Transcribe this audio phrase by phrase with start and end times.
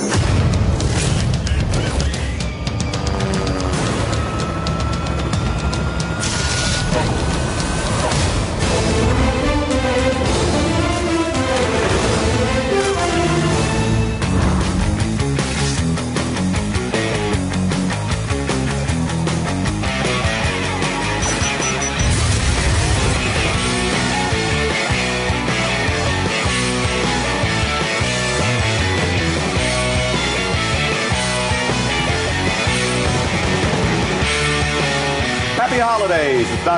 [0.00, 0.59] Happy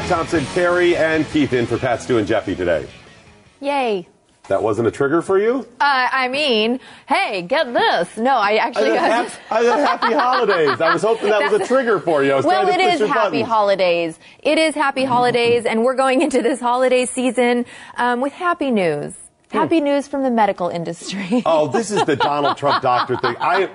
[0.02, 2.88] Doc Thompson, Carrie, and Keith in for Pat, Stu, and Jeffy today.
[3.60, 4.08] Yay.
[4.48, 5.60] That wasn't a trigger for you?
[5.80, 8.16] Uh, I mean, hey, get this.
[8.16, 8.84] No, I I actually.
[8.90, 10.80] said, hap- I said happy holidays.
[10.80, 12.32] I was hoping that was a trigger for you.
[12.32, 13.46] I well, it is happy buttons.
[13.46, 14.18] holidays.
[14.42, 17.64] It is happy holidays, and we're going into this holiday season
[17.96, 19.14] um, with happy news.
[19.52, 21.42] Happy news from the medical industry.
[21.46, 23.36] Oh, this is the Donald Trump doctor thing.
[23.38, 23.70] I,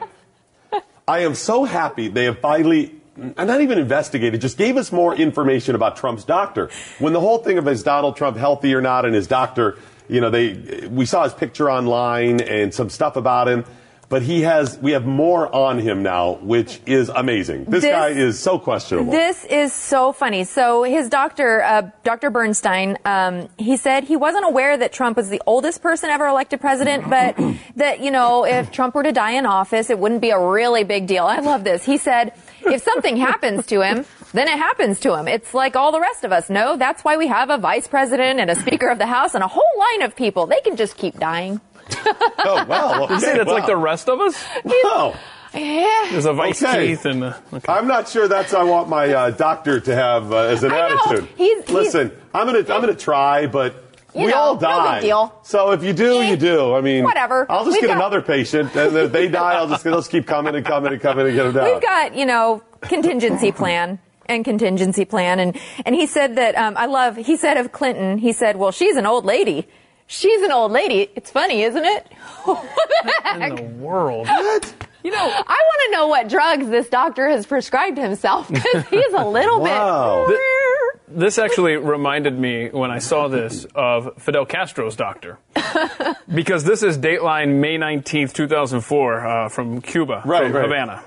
[1.08, 5.16] I am so happy they have finally, and not even investigated, just gave us more
[5.16, 6.70] information about Trump's doctor.
[7.00, 10.22] When the whole thing of is Donald Trump healthy or not, and his doctor, you
[10.22, 13.66] know, they, we saw his picture online and some stuff about him.
[14.10, 17.66] But he has, we have more on him now, which is amazing.
[17.66, 19.12] This, This- guy is so questionable.
[19.12, 20.46] This is so funny.
[20.46, 22.32] So his doctor, uh, Dr.
[22.32, 26.62] Bornstein, um, he said he wasn't aware that Trump was the oldest person ever elected
[26.62, 27.36] president, but
[27.76, 30.86] that you know if Trump were to die in office, it wouldn't be a really
[30.86, 31.26] big deal.
[31.26, 31.84] I love this.
[31.84, 32.32] He said
[32.66, 34.06] if something happens to him.
[34.34, 35.28] Then it happens to him.
[35.28, 36.50] It's like all the rest of us.
[36.50, 39.44] No, that's why we have a vice president and a speaker of the house and
[39.44, 40.48] a whole line of people.
[40.48, 41.62] They can just keep dying.
[42.06, 43.08] oh, well.
[43.10, 44.36] You say okay, that's like the rest of us?
[44.66, 45.18] Oh.
[45.54, 46.08] Yeah.
[46.12, 46.88] There's a vice Okay.
[46.88, 47.72] Keith and uh, okay.
[47.72, 50.90] I'm not sure that's I want my uh, doctor to have uh, as an I
[50.90, 51.00] know.
[51.06, 51.30] attitude.
[51.38, 53.87] He's- he's- Listen, I'm gonna I'm gonna try, but You
[54.26, 54.96] we know, all no die.
[55.00, 55.40] big deal.
[55.44, 56.74] So if you do, Eh, you do.
[56.76, 57.46] I mean, whatever.
[57.50, 60.12] I'll just We've get got- another patient, and if they die, I'll just they'll just
[60.12, 61.66] keep coming and coming and coming and get them down.
[61.72, 65.40] We've got, you know, contingency plan and contingency plan.
[65.40, 68.72] And, and he said that, um, I love, he said of Clinton, he said, well,
[68.72, 69.68] she's an old lady.
[70.10, 71.10] She's an old lady.
[71.16, 72.08] It's funny, isn't it?
[72.44, 72.66] what
[73.06, 73.50] the heck?
[73.52, 74.28] in the world.
[74.38, 74.74] What?
[75.04, 75.30] You know, I
[75.70, 80.26] want to know what drugs this doctor has prescribed himself because he's a little Wow.
[80.28, 80.97] bit.
[81.10, 85.40] This actually reminded me when I saw this of Fidel Castro's doctor.
[86.34, 90.64] because this is Dateline May 19th, 2004, uh, from Cuba, Right, from right.
[90.64, 91.04] Havana.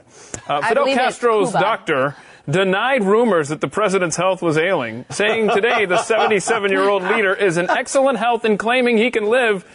[0.48, 2.16] Uh, Fidel Castro's doctor
[2.48, 7.34] denied rumors that the president's health was ailing, saying today the 77 year old leader
[7.34, 9.66] is in excellent health and claiming he can live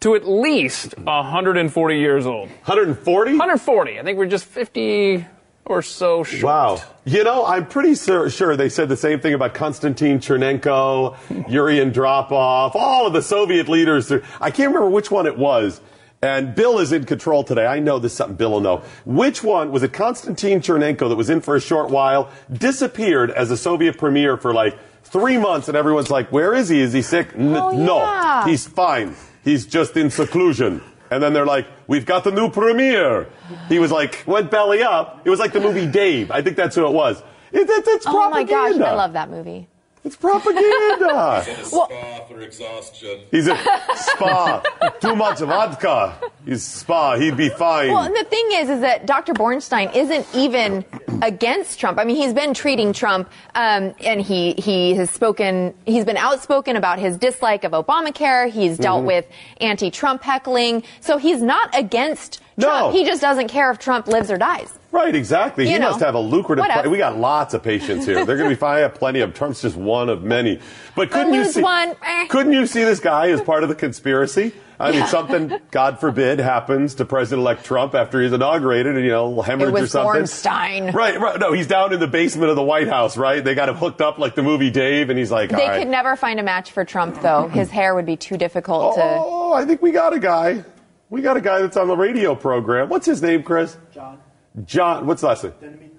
[0.00, 2.48] to at least 140 years old.
[2.48, 3.32] 140.
[3.32, 3.98] 140.
[3.98, 5.26] I think we're just 50
[5.66, 6.42] or so short.
[6.42, 6.82] Wow.
[7.04, 11.16] You know, I'm pretty sur- sure they said the same thing about Konstantin Chernenko,
[11.50, 14.10] Yuri Andropov, all of the Soviet leaders.
[14.40, 15.80] I can't remember which one it was.
[16.22, 17.66] And Bill is in control today.
[17.66, 18.82] I know this is something Bill will know.
[19.04, 19.92] Which one was it?
[19.92, 24.54] Konstantin Chernenko that was in for a short while, disappeared as a Soviet premier for
[24.54, 26.80] like three months, and everyone's like, "Where is he?
[26.80, 29.14] Is he sick?" N- Oh, no, he's fine.
[29.44, 30.80] He's just in seclusion.
[31.10, 33.28] And then they're like, "We've got the new premiere.
[33.68, 35.20] He was like, went belly up.
[35.24, 36.30] It was like the movie Dave.
[36.30, 37.22] I think that's who it was.
[37.52, 39.68] It, it, it's Oh my gosh, I love that movie.
[40.04, 41.44] It's propaganda.
[41.48, 43.20] in a spa for exhaustion.
[43.30, 43.56] He's a
[43.96, 44.62] spa.
[45.00, 46.14] Too much vodka.
[46.44, 47.16] He's spa.
[47.16, 47.88] He'd be fine.
[47.92, 49.32] Well, and the thing is, is that Dr.
[49.32, 50.84] Bornstein isn't even
[51.22, 51.98] against Trump.
[51.98, 55.72] I mean, he's been treating Trump, um, and he he has spoken.
[55.86, 58.50] He's been outspoken about his dislike of Obamacare.
[58.50, 59.06] He's dealt Mm-hmm.
[59.06, 59.26] with
[59.60, 62.66] anti-Trump heckling, so he's not against No.
[62.68, 62.94] Trump.
[62.94, 64.72] He just doesn't care if Trump lives or dies.
[64.92, 65.66] Right, exactly.
[65.66, 66.64] he know, must have a lucrative.
[66.88, 68.24] We got lots of patients here.
[68.24, 68.76] They're going to be fine.
[68.76, 69.34] I have plenty of.
[69.34, 70.60] Trump's just one of many.
[70.94, 71.62] But couldn't you lose see?
[71.62, 72.26] one, eh.
[72.28, 74.52] Couldn't you see this guy as part of the conspiracy?
[74.78, 79.40] I mean, something, God forbid, happens to President-elect Trump after he's inaugurated, and you know,
[79.40, 80.22] hemorrhage It was or something.
[80.24, 80.92] Bornstein.
[80.92, 81.38] Right, right.
[81.38, 83.16] No, he's down in the basement of the White House.
[83.16, 85.68] Right, they got him hooked up like the movie Dave, and he's like, They all
[85.68, 85.78] right.
[85.78, 87.46] could never find a match for Trump, though.
[87.48, 89.00] His hair would be too difficult to.
[89.02, 90.64] Oh, I think we got a guy.
[91.10, 92.88] We got a guy that's on the radio program.
[92.88, 93.76] What's his name, Chris?
[93.92, 94.18] John.
[94.64, 95.06] John.
[95.06, 95.90] What's the last name?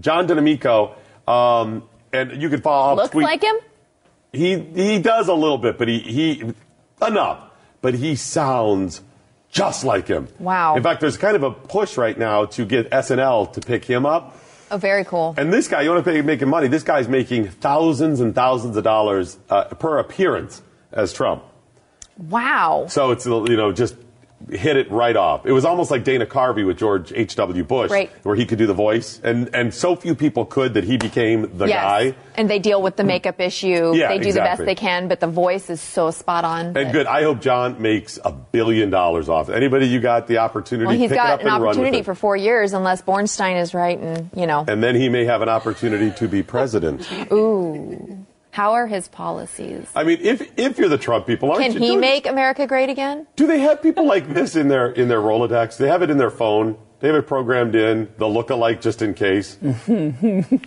[0.00, 0.94] John Di Domenico.
[1.26, 2.90] Um, and you can follow.
[2.90, 3.56] I'll Looks tweet- like him.
[4.32, 6.52] He he does a little bit, but he he
[7.06, 7.44] enough.
[7.82, 9.02] But he sounds
[9.50, 10.28] just like him.
[10.38, 10.76] Wow.
[10.76, 14.06] In fact, there's kind of a push right now to get SNL to pick him
[14.06, 14.38] up.
[14.70, 15.34] Oh, very cool.
[15.36, 16.66] And this guy, you want to pay making money?
[16.68, 20.62] This guy's making thousands and thousands of dollars uh, per appearance
[20.92, 21.42] as Trump.
[22.16, 22.86] Wow.
[22.88, 23.96] So it's you know just
[24.50, 25.46] hit it right off.
[25.46, 27.34] It was almost like Dana Carvey with George H.
[27.36, 27.64] W.
[27.64, 28.10] Bush, Right.
[28.22, 31.56] where he could do the voice, and and so few people could that he became
[31.58, 31.82] the yes.
[31.82, 32.14] guy.
[32.36, 33.94] And they deal with the makeup issue.
[33.94, 36.76] Yeah, they do the best they can, but the voice is so spot on.
[36.76, 37.06] And good.
[37.06, 39.50] I hope John makes a billion dollars off.
[39.50, 43.60] Anybody you got the opportunity, Well, he's got an opportunity for four years, unless Bornstein
[43.60, 44.64] is right, and you know.
[44.66, 47.06] and then he may have an opportunity to be president.
[47.32, 48.26] Ooh.
[48.52, 49.88] How are his policies?
[49.94, 53.26] I mean, if if you're the Trump people, aren't Can he make America great again?
[53.34, 55.78] Do they have people like this in their in their Rolodex?
[55.78, 56.76] They have it in their phone.
[57.00, 58.12] They have it programmed in.
[58.18, 59.56] The look-alike just in case.
[59.56, 60.10] Hmm.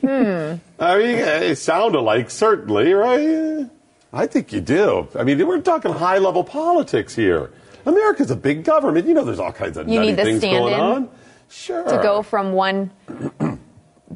[0.80, 3.70] I mean, it sound alike certainly, right?
[4.12, 5.08] I think you do.
[5.18, 7.52] I mean, we're talking high-level politics here.
[7.86, 9.06] America's a big government.
[9.06, 11.10] You know, there's all kinds of You nutty need things going on.
[11.50, 11.84] Sure.
[11.84, 12.90] To go from one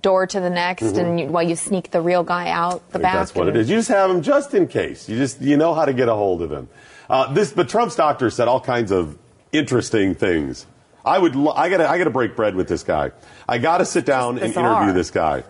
[0.01, 0.97] door to the next, Mhm.
[0.99, 3.13] and you, while you sneak the real guy out the back.
[3.13, 3.69] That's what it and- is.
[3.69, 5.07] You just have him just in case.
[5.09, 6.67] You just you know how to get a hold of him.
[7.09, 9.17] Uh, this, but Trump's doctor said all kinds of
[9.51, 10.65] interesting things.
[11.05, 11.35] I would.
[11.35, 11.89] lo- I gotta.
[11.89, 13.11] I gotta break bread with this guy.
[13.47, 15.43] I gotta sit down and interview this guy.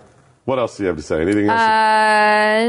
[0.46, 1.22] What else do you have to say?
[1.22, 1.60] Anything else?
[1.60, 2.66] Uh,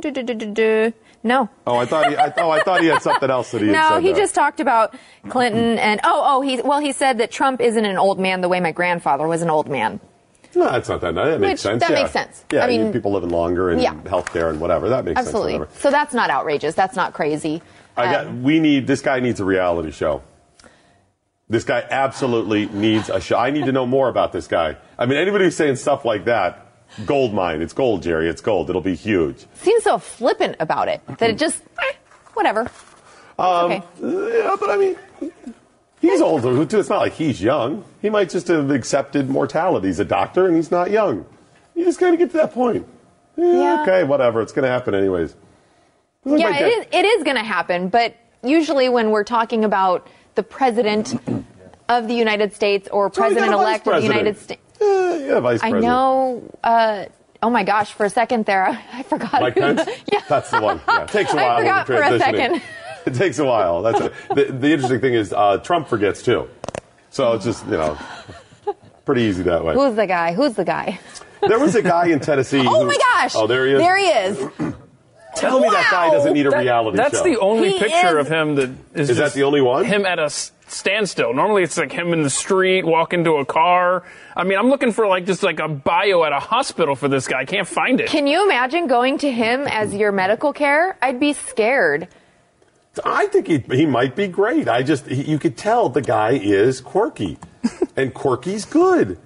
[0.00, 0.92] do, do, do, do, do.
[1.26, 1.48] No.
[1.66, 2.16] oh, I thought he.
[2.16, 4.20] I, oh, I thought he had something else that he had No, said he there.
[4.22, 4.94] just talked about
[5.30, 8.48] Clinton and oh, oh, he well, he said that Trump isn't an old man the
[8.48, 10.00] way my grandfather was an old man.
[10.56, 11.14] No, that's not that.
[11.14, 11.80] That makes Which- sense.
[11.82, 12.02] that yeah.
[12.02, 12.44] makes sense.
[12.52, 13.94] Yeah, I mean- people living longer and Yeah.
[14.04, 14.88] healthcare and whatever.
[14.88, 15.52] That makes Absolutely.
[15.54, 15.60] sense.
[15.60, 15.80] Whatever.
[15.80, 16.74] So that's not outrageous.
[16.74, 17.62] That's not crazy.
[17.96, 18.26] I got.
[18.26, 18.86] Um, We need.
[18.86, 20.22] This guy needs a reality show.
[21.48, 23.36] This guy absolutely needs a show.
[23.38, 24.76] I need to know more about this guy.
[24.98, 26.66] I mean, anybody who's saying stuff like that,
[27.04, 27.60] gold mine.
[27.60, 28.28] It's gold, Jerry.
[28.28, 28.70] It's gold.
[28.70, 29.44] It'll be huge.
[29.54, 31.92] seems so flippant about it that it just eh,
[32.32, 32.62] whatever.
[33.38, 33.82] Um, okay.
[34.00, 34.96] Yeah, but I mean,
[36.10, 36.78] he's older too.
[36.78, 37.84] It's not like he's young.
[38.02, 39.88] He might just have accepted mortality.
[39.88, 41.26] He's a doctor and he's not young.
[41.74, 42.86] You just kind of get to that point.
[43.36, 43.82] Yeah, Yeah.
[43.82, 44.40] Okay, whatever.
[44.40, 45.34] It's going to happen anyways.
[46.24, 50.06] Like Yeah, it is, it is going to happen, but usually when we're talking about
[50.34, 51.14] the president
[51.88, 54.38] of the United States or a president elect of the United.
[54.38, 54.62] States.
[54.80, 56.42] Yeah, yeah, vice I know.
[56.62, 57.06] Uh,
[57.42, 57.92] oh my gosh!
[57.92, 59.40] For a second there, I forgot.
[59.40, 59.82] Mike Pence?
[60.12, 60.20] yeah.
[60.28, 60.80] That's the one.
[60.88, 61.50] Yeah, it takes a while.
[61.50, 62.62] I forgot for a second.
[63.06, 63.82] It takes a while.
[63.82, 64.12] That's it.
[64.34, 66.48] The, the interesting thing is uh, Trump forgets too.
[67.10, 67.98] So it's just, you know,
[69.04, 69.74] pretty easy that way.
[69.74, 70.32] Who's the guy?
[70.32, 70.98] Who's the guy?
[71.46, 72.60] There was a guy in Tennessee.
[72.66, 73.34] Oh who- my gosh!
[73.36, 73.78] Oh, there he is.
[73.80, 74.38] There he is.
[75.36, 77.24] Tell me that guy doesn't need a That- reality that's show.
[77.24, 79.10] the only He picture is- of him that is.
[79.10, 79.84] Is that the only one?
[79.84, 81.34] Him at a standstill.
[81.34, 84.04] Normally, it's like him in the street, walking to a car.
[84.36, 87.26] I mean, I'm looking for like just like a bio at a hospital for this
[87.28, 87.40] guy.
[87.40, 88.08] I can't find it.
[88.08, 90.96] Can you imagine going to him as your medical care?
[91.02, 92.08] I'd be scared.
[93.04, 94.68] I think he, he might be great.
[94.68, 97.38] I just, he, you could tell the guy is quirky.
[97.96, 99.18] and quirky's good.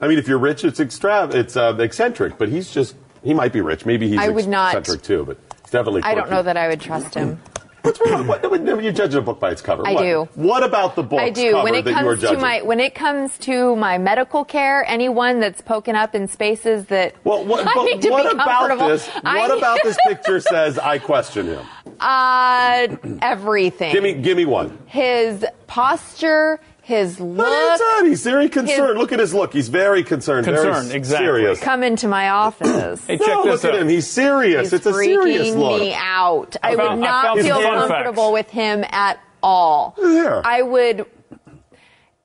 [0.00, 3.52] I mean, if you're rich, it's extra, it's uh, eccentric, but he's just, he might
[3.52, 3.86] be rich.
[3.86, 6.68] Maybe he's I would not- eccentric too, but it's definitely I don't know that I
[6.68, 7.40] would trust him.
[7.82, 8.26] What's wrong?
[8.26, 8.42] What,
[8.82, 9.86] you're judging a book by its cover.
[9.86, 10.02] I What?
[10.02, 10.28] do.
[10.34, 11.52] What about the book I do.
[11.52, 15.40] cover When it you comes to my when it comes to my medical care, anyone
[15.40, 17.76] that's poking up in spaces that well, what, but
[18.10, 19.08] what about this?
[19.24, 21.66] I- What about this picture says I question him?
[22.00, 22.88] Uh,
[23.20, 23.92] everything.
[23.92, 24.76] Give me, give me one.
[24.86, 27.46] his posture, his But look.
[27.48, 28.88] it's, uh, he's very concerned.
[28.90, 29.52] His- look at his look.
[29.52, 30.44] He's very concerned.
[30.44, 31.26] Concerned, very exactly.
[31.26, 31.60] serious.
[31.60, 33.04] Come into my office.
[33.06, 33.76] Hey, check no, this look out.
[33.76, 33.88] at him.
[33.88, 34.70] He's serious.
[34.70, 35.80] He's it's a serious freaking look.
[35.80, 36.56] me out.
[36.62, 38.32] I, I found- would not found feel comfortable facts.
[38.32, 39.94] with him at all.
[39.96, 40.42] There.
[40.46, 41.06] I would.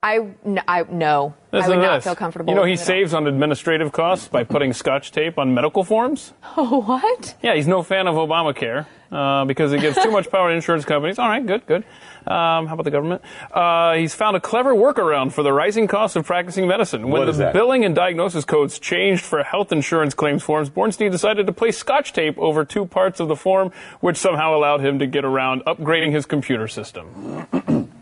[0.04, 1.34] I, n- I no.
[1.52, 2.04] I Listen would not this.
[2.04, 2.52] feel comfortable.
[2.52, 2.86] You know, with he him at all.
[2.86, 6.34] saves on administrative costs by putting scotch tape on medical forms.
[6.60, 7.36] Oh, what?
[7.42, 10.86] Yeah, he's no fan of Obamacare uh, because it gives too much power to insurance
[10.86, 11.18] companies.
[11.20, 11.84] All right, good, good.
[12.28, 13.22] Um, how about the government?
[13.52, 17.04] Uh, he's found a clever workaround for the rising costs of practicing medicine.
[17.04, 17.54] When What the is that?
[17.54, 22.12] billing and diagnosis codes changed for health insurance claims forms, Bornstein decided to place scotch
[22.14, 26.12] tape over two parts of the form, which somehow allowed him to get around upgrading
[26.12, 27.48] his computer system.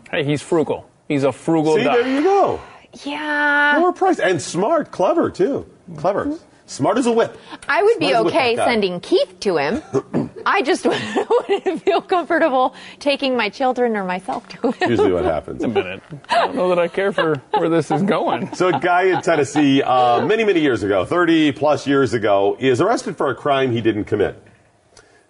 [0.10, 0.90] hey, he's frugal.
[1.08, 1.96] He's a frugal See, guy.
[2.02, 2.60] there you go.
[3.04, 3.76] Yeah.
[3.78, 5.66] Lower price and smart, clever too.
[5.98, 7.38] Clever, smart as a whip.
[7.68, 10.30] I would be Smart as a whip, okay sending Keith to him.
[10.46, 10.84] I just
[11.48, 14.90] wouldn't feel comfortable taking my children or myself to him.
[14.90, 15.62] Usually, what happens.
[15.64, 16.02] a minute.
[16.28, 18.54] I don't know that I care for where this is going.
[18.54, 22.80] So, a guy in Tennessee, uh, many, many years ago, 30 plus years ago, is
[22.80, 24.40] arrested for a crime he didn't commit.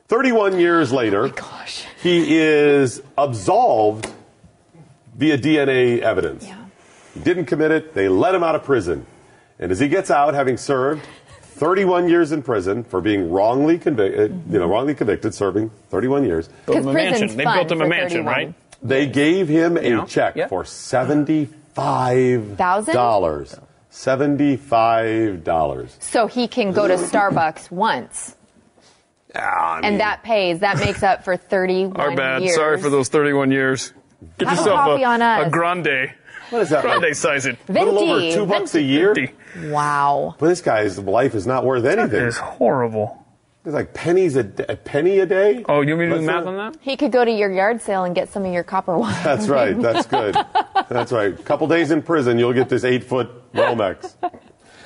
[0.09, 1.85] 31 years later, Gosh.
[2.03, 4.13] he is absolved
[5.15, 6.47] via DNA evidence.
[6.47, 6.65] Yeah.
[7.15, 7.95] He didn't commit it.
[7.95, 9.07] They let him out of prison.
[9.59, 11.03] And as he gets out, having served
[11.57, 16.49] 31 years in prison for being wrongly convicted, you know, wrongly convicted, serving 31 years.
[16.49, 17.37] Built Because him a mansion.
[17.37, 18.27] They built him a mansion, 31.
[18.35, 18.55] right?
[18.83, 20.05] They gave him a Yeah.
[20.05, 20.49] check Yeah.
[20.49, 22.95] for seventy-five Thousand?
[22.95, 23.59] dollars.
[23.91, 25.97] Seventy-five dollars.
[26.01, 28.37] So he can go to Starbucks once,
[29.35, 30.59] ah, and that pays.
[30.61, 32.43] That makes up for 31 Our bad.
[32.43, 32.55] years.
[32.57, 33.93] Sorry for those 31 years.
[34.39, 35.47] Get Have a yourself coffee on us.
[35.47, 36.11] a grande.
[36.51, 36.83] What is that?
[36.83, 37.59] Grande size it.
[37.69, 39.15] A little over two bucks a year.
[39.15, 39.35] Fifty.
[39.69, 40.35] Wow.
[40.39, 42.25] But this guy's life is not worth anything.
[42.27, 43.23] It's horrible.
[43.65, 45.65] It's like pennies a, d- a penny a day.
[45.69, 46.49] Oh, you mean me to do What's math that?
[46.51, 46.79] on that?
[46.83, 49.13] He could go to your yard sale and get some of your copper wire.
[49.25, 49.77] That's right.
[49.81, 50.37] That's good.
[50.89, 51.35] That's right.
[51.39, 54.15] A Couple days in prison, you'll get this eight foot Romex.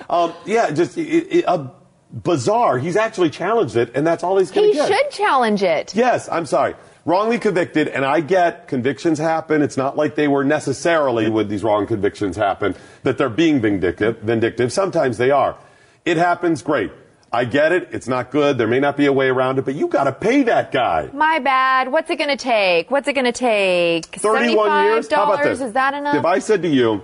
[0.08, 1.70] Um, yeah, just it, it, a
[2.10, 2.78] bizarre.
[2.78, 4.88] He's actually challenged it, and that's all he's going He to get.
[4.88, 5.94] should challenge it.
[5.94, 6.74] Yes, I'm sorry.
[7.06, 9.62] Wrongly convicted, and I get convictions happen.
[9.62, 14.18] It's not like they were necessarily, when these wrong convictions happen, that they're being vindictive.
[14.18, 14.72] Vindictive.
[14.72, 15.56] Sometimes they are.
[16.04, 16.62] It happens.
[16.62, 16.92] Great.
[17.32, 17.88] I get it.
[17.92, 18.58] It's not good.
[18.58, 21.08] There may not be a way around it, but you got to pay that guy.
[21.12, 21.90] My bad.
[21.92, 22.90] What's it going to take?
[22.90, 24.06] What's it going to take?
[24.16, 25.10] 31 years?
[25.10, 25.60] How about this?
[25.60, 26.16] Is that enough?
[26.16, 27.02] If I said to you,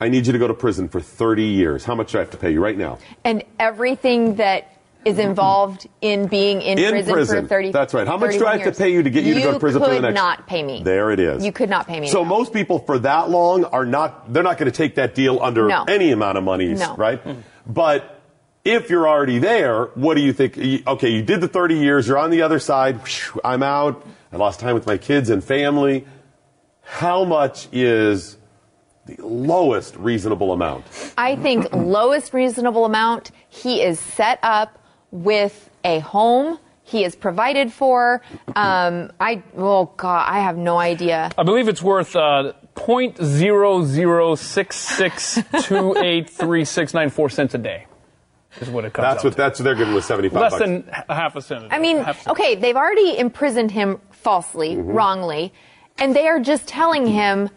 [0.00, 2.30] I need you to go to prison for 30 years, how much do I have
[2.30, 2.98] to pay you right now?
[3.24, 4.75] and everything that
[5.06, 7.42] is involved in being in, In prison, prison.
[7.44, 8.06] for 30 That's right.
[8.06, 9.80] How much do I have to pay you to get you to go to prison
[9.80, 10.02] for the next?
[10.02, 10.82] You could not pay me.
[10.82, 11.44] There it is.
[11.44, 12.08] You could not pay me.
[12.08, 12.28] So now.
[12.28, 15.68] most people for that long are not, they're not going to take that deal under
[15.68, 15.84] No.
[15.84, 16.96] any amount of money, No.
[16.96, 17.20] right?
[17.20, 17.40] Hmm.
[17.66, 18.20] But
[18.64, 20.58] if you're already there, what do you think?
[20.86, 23.00] Okay, you did the 30 years, you're on the other side,
[23.44, 26.04] I'm out, I lost time with my kids and family.
[26.82, 28.36] How much is
[29.06, 30.84] the lowest reasonable amount?
[31.16, 33.30] I think lowest reasonable amount.
[33.48, 34.75] He is set up
[35.10, 36.58] with a home.
[36.84, 38.22] He is provided for.
[38.54, 41.30] Um, I oh god, I have no idea.
[41.36, 47.10] I believe it's worth uh, point zero zero six six two eight three six nine
[47.10, 47.86] four cents a day.
[48.60, 49.36] Is what it comes That's out what to.
[49.36, 50.60] that's what they're giving with 75 Less bucks.
[50.64, 51.64] than a half a cent.
[51.64, 51.82] a I day.
[51.82, 52.28] mean, a cent.
[52.28, 54.90] okay, they've already imprisoned him falsely, Mm-hmm.
[54.92, 55.52] wrongly,
[55.98, 57.50] and they are just telling him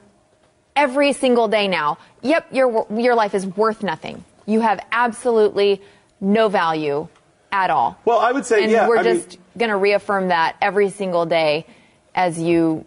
[0.76, 4.24] every single day now, "Yep, your your life is worth nothing.
[4.48, 5.82] You have absolutely
[6.20, 7.08] no value
[7.52, 10.56] at all." Well, I would say, and yeah, we're I just going to reaffirm that
[10.62, 11.66] every single day
[12.16, 12.86] as you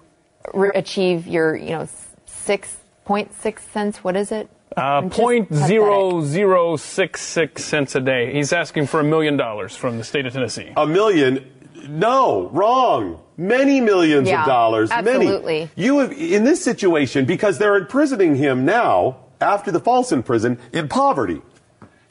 [0.55, 1.89] re- achieve your, you know,
[2.27, 4.03] six point six cents.
[4.05, 4.49] What is it?
[4.77, 5.69] Uh, I'm just point pathetic.
[5.69, 8.33] zero zero six six a day.
[8.33, 10.73] He's asking for a million dollars from the state of Tennessee.
[10.77, 11.47] A million?
[11.89, 13.21] No, wrong.
[13.37, 14.91] Many millions Yeah, of dollars.
[14.91, 15.59] absolutely.
[15.61, 15.71] Many.
[15.75, 20.59] You have in this situation because they're imprisoning him now after the false in prison
[20.73, 21.43] in poverty.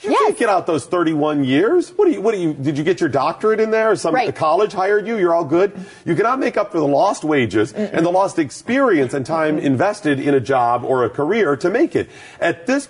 [0.01, 0.20] You Yes.
[0.25, 1.89] can't get out those 31 years.
[1.96, 2.22] What do you?
[2.22, 2.53] What do you?
[2.53, 3.91] Did you get your doctorate in there?
[3.91, 4.25] Or some Right.
[4.25, 5.17] the college hired you?
[5.17, 5.74] You're all good.
[6.05, 10.20] You cannot make up for the lost wages and the lost experience and time invested
[10.20, 12.10] in a job or a career to make it.
[12.39, 12.88] At this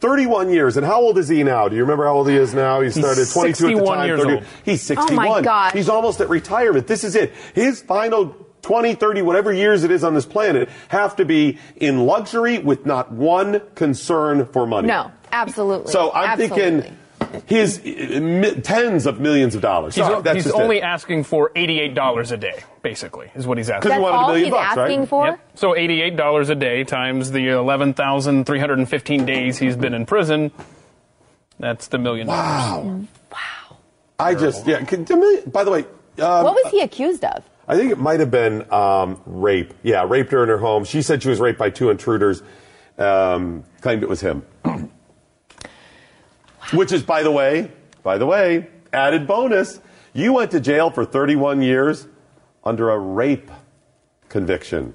[0.00, 1.68] 31 years, and how old is he now?
[1.68, 2.80] Do you remember how old he is now?
[2.80, 4.06] He started 22 at the time.
[4.06, 4.44] years 30 old.
[4.64, 5.26] He's 61.
[5.26, 5.72] Oh my gosh.
[5.72, 6.86] He's almost at retirement.
[6.86, 7.32] This is it.
[7.54, 12.06] His final 20, 30, whatever years it is on this planet have to be in
[12.06, 14.88] luxury with not one concern for money.
[14.88, 15.92] No, absolutely.
[15.92, 16.80] So I'm Absolutely.
[16.82, 16.98] thinking
[17.46, 19.94] his tens of millions of dollars.
[19.94, 20.82] He's, Sorry, that's he's only it.
[20.82, 23.90] asking for eighty-eight dollars a day, basically, is what he's asking.
[23.90, 25.08] Because he That's wanted a all million he's bucks, right?
[25.08, 25.26] for.
[25.26, 25.40] Yep.
[25.54, 29.76] So eighty-eight dollars a day times the eleven thousand three hundred and fifteen days he's
[29.76, 30.52] been in prison.
[31.58, 32.40] That's the million dollars.
[32.42, 33.00] Wow.
[33.32, 33.76] Wow.
[34.20, 34.82] I just, yeah.
[34.84, 35.04] can-
[35.46, 35.80] By the way,
[36.20, 37.44] um, What was he accused of?
[37.66, 39.74] I think it might have been um, rape.
[39.82, 40.84] Yeah, raped her in her home.
[40.84, 42.42] She said she was raped by two intruders.
[42.96, 44.44] Um, claimed it was him.
[46.72, 47.70] Which is, by the way,
[48.02, 49.80] by the way, added bonus.
[50.12, 52.06] You went to jail for 31 years
[52.64, 53.50] under a rape
[54.28, 54.94] conviction.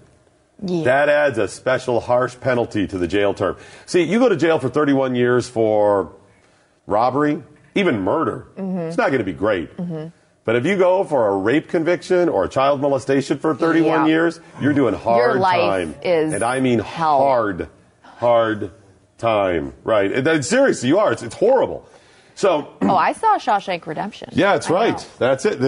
[0.62, 0.84] Yeah.
[0.84, 3.58] That adds a special harsh penalty to the jail term.
[3.86, 6.14] See, you go to jail for 31 years for
[6.86, 7.42] robbery,
[7.76, 8.48] even murder.
[8.56, 8.78] Mm-hmm.
[8.80, 9.70] It's not going to be great.
[10.46, 14.06] But if you go for a rape conviction or a child molestation for 31 Yeah.
[14.08, 15.96] years, you're doing hard life time.
[16.04, 17.20] is and I mean hell.
[17.20, 17.70] hard,
[18.04, 18.72] hard
[19.24, 19.74] time.
[19.84, 20.12] Right?
[20.12, 21.12] And then, seriously, you are.
[21.14, 21.88] It's, it's horrible.
[22.36, 24.30] So Oh, I saw Shawshank Redemption.
[24.34, 24.98] yeah, that's I right.
[24.98, 25.06] know.
[25.20, 25.60] That's it.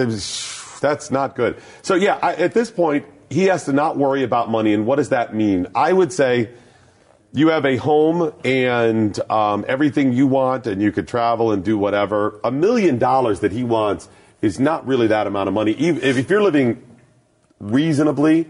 [0.80, 1.56] That's not good.
[1.82, 4.72] So yeah, I, at this point, he has to not worry about money.
[4.74, 5.66] And what does that mean?
[5.74, 6.50] I would say
[7.32, 11.76] you have a home and um, everything you want, and you could travel and do
[11.78, 12.40] whatever.
[12.44, 14.08] A million dollars that he wants
[14.42, 15.72] is not really that amount of money.
[15.72, 16.82] Even If, if you're living
[17.58, 18.46] reasonably,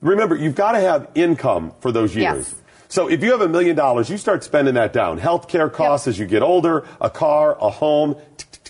[0.00, 2.48] remember you've got to have income for those years.
[2.48, 2.54] Yes.
[2.92, 5.18] So if you have a million dollars, you start spending that down.
[5.18, 8.16] Healthcare costs as you get older, a car, a home.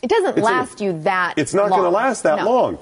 [0.00, 2.48] It doesn't It's a- last you that It's not going to last that No.
[2.52, 2.78] long.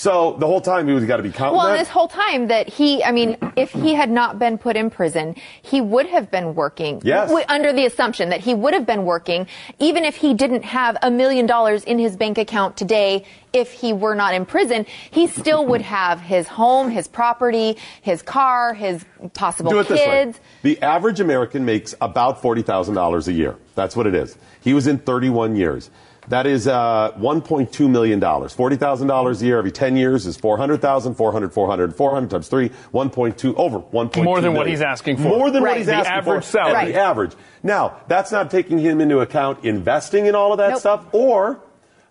[0.00, 2.70] So the whole time he was got to be counting Well, this whole time that
[2.70, 6.54] he, I mean, if he had not been put in prison, he would have been
[6.54, 7.02] working.
[7.04, 7.28] Yes.
[7.28, 9.46] w- under the assumption that he would have been working,
[9.78, 13.26] even if he didn't have a million dollars in his bank account today.
[13.52, 18.22] If he were not in prison, he still would have his home, his property, his
[18.22, 19.04] car, his
[19.34, 20.32] possible Do it this way.
[20.62, 23.56] The average American makes about $40,000 a year.
[23.74, 24.38] That's what it is.
[24.62, 25.90] He was in 31 years.
[26.30, 28.20] That is uh, $1.2 million.
[28.20, 33.80] $40,000 a year every 10 years is 400,000, 400, 400, 400 times 3, 1.2, over
[33.80, 35.24] 1.2 More than what he's asking for.
[35.24, 36.50] More than what he's The asking average for.
[36.52, 36.76] salary.
[36.76, 37.32] at The average.
[37.64, 40.78] Now, that's not taking him into account investing in all of that Nope.
[40.78, 41.58] stuff or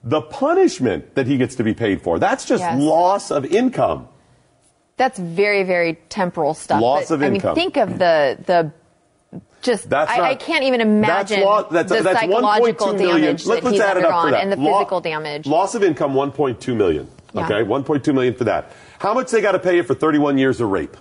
[0.03, 2.19] the punishment that he gets to be paid for.
[2.19, 2.77] That's just Yes.
[2.81, 4.09] loss of income.
[4.97, 6.81] That's very, very temporal stuff.
[6.81, 7.55] Loss But, of I mean, income.
[7.55, 8.71] think of the the
[9.61, 9.89] just.
[9.89, 13.21] That's I, not- I can't even imagine That's, lo- that's, the that's psychological 1.2 million.
[13.21, 14.41] damage Let's, that he's add it up for undergone that.
[14.43, 15.45] and the Lo- physical damage.
[15.47, 17.07] Loss of income, 1.2 million.
[17.33, 17.45] Yeah.
[17.45, 18.71] Okay, 1.2 million for that.
[18.99, 20.97] How much they got to pay you for 31 years of rape?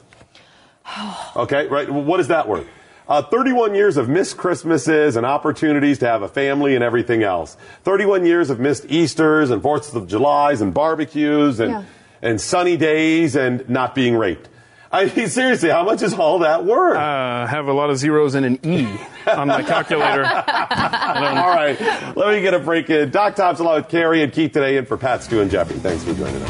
[1.37, 1.89] okay, right.
[1.91, 2.67] Well, What is that worth?
[3.09, 7.57] Uh, 31 years of missed Christmases and opportunities to have a family and everything else.
[7.85, 11.83] 31 years of missed Easters and Fourths of Julys and barbecues and, Yeah.
[12.21, 14.51] and sunny days and not being raped.
[14.91, 16.97] I mean, seriously, how much is all that worth?
[16.97, 18.89] Uh, have a lot of zeros and an E
[19.27, 20.25] on my calculator.
[20.25, 21.77] All right,
[22.17, 23.11] let me get a break in.
[23.11, 25.77] Doc Thompson along with Carrie and Keith today in for Pat, Stu, and Jeffrey.
[25.77, 26.49] Thanks for joining us.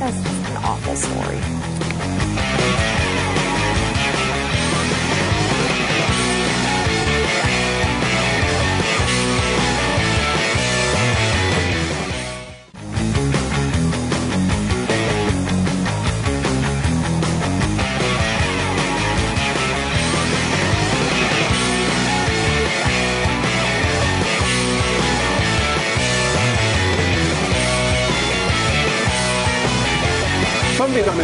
[0.00, 1.59] That's just an awful story.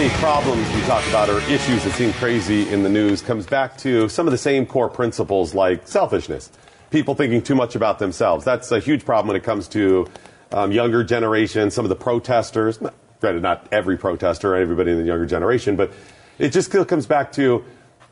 [0.07, 3.77] Many problems we talk about or issues that seem crazy in the news comes back
[3.77, 6.49] to some of the same core principles like selfishness.
[6.91, 8.45] People thinking too much about themselves.
[8.45, 10.07] That's a huge problem when it comes to
[10.53, 12.81] um, younger generations, some of the protesters.
[12.81, 15.91] Not, granted, not every protester everybody in the younger generation, but
[16.39, 17.65] it just still comes back to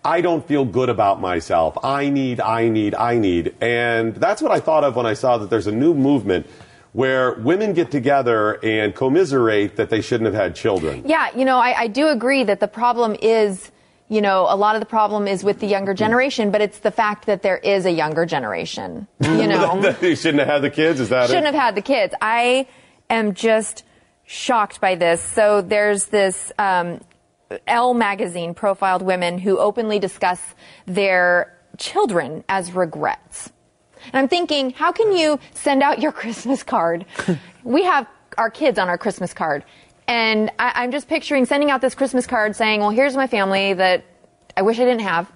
[0.05, 1.79] I don't feel good about myself.
[1.85, 3.55] I need, I need, I need.
[3.61, 6.49] And that's what I thought of when I saw that there's a new movement
[6.95, 11.03] where women get together and commiserate that they shouldn't have had children.
[11.05, 13.73] Yeah, you know, I, I do agree that the problem is,
[14.09, 16.93] you know, a lot of the problem is with the younger generation, but it's the
[16.93, 19.09] fact that there is a younger generation.
[19.21, 21.01] You know, they shouldn't have had the kids.
[21.01, 21.55] Is that shouldn't it?
[21.55, 22.15] have had the kids.
[22.23, 22.69] I
[23.11, 23.85] am just
[24.25, 25.21] shocked by this.
[25.21, 27.01] So there's this um,
[27.67, 30.41] Elle magazine profiled women who openly discuss
[30.87, 33.51] their children as regrets.
[34.07, 37.05] And I'm thinking, how can you send out your Christmas card?
[37.63, 38.07] we have
[38.39, 39.65] our kids on our Christmas card.
[40.07, 43.73] And I, I'm just picturing sending out this Christmas card saying, well, here's my family
[43.75, 44.05] that
[44.57, 45.31] I wish I didn't have.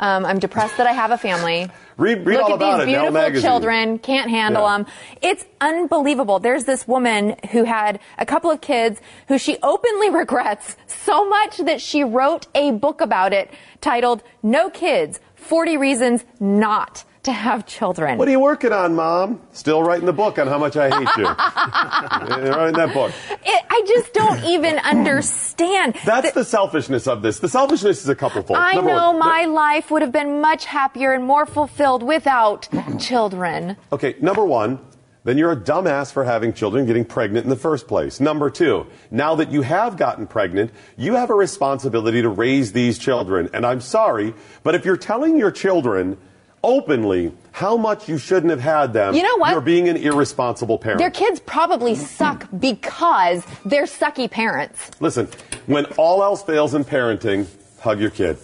[0.00, 1.68] Um, I'm depressed that I have a family.
[1.96, 4.76] Read- read Look all at about these it in Elle beautiful children, can't handle Yeah.
[4.78, 4.86] them.
[5.20, 6.38] It's unbelievable.
[6.38, 11.56] There's this woman who had a couple of kids who she openly regrets so much
[11.56, 17.66] that she wrote a book about it titled No Kids 40 Reasons Not to Have
[17.66, 18.18] Children.
[18.18, 19.40] What are you working on, Mom?
[19.52, 21.24] Still writing the book on how much I hate you.
[22.44, 23.12] You're writing that book.
[23.30, 25.96] It, I just don't even understand.
[26.06, 27.38] That's the selfishness of this.
[27.38, 28.58] The selfishness is a couple fold.
[28.58, 32.66] I Number know one, my life would have been much happier and more fulfilled without
[32.98, 33.76] children.
[33.92, 34.78] Okay, number one,
[35.24, 38.20] then you're a dumbass for having children getting pregnant in the first place.
[38.20, 42.98] Number two, now that you have gotten pregnant, you have a responsibility to raise these
[42.98, 43.50] children.
[43.52, 46.16] And I'm sorry, but if you're telling your children
[46.62, 49.50] openly how much you shouldn't have had them, You know what?
[49.52, 50.98] you're being an irresponsible parent.
[51.00, 54.90] Their kids probably suck because they're sucky parents.
[55.00, 55.26] Listen,
[55.66, 57.46] when all else fails in parenting,
[57.80, 58.38] hug your kid.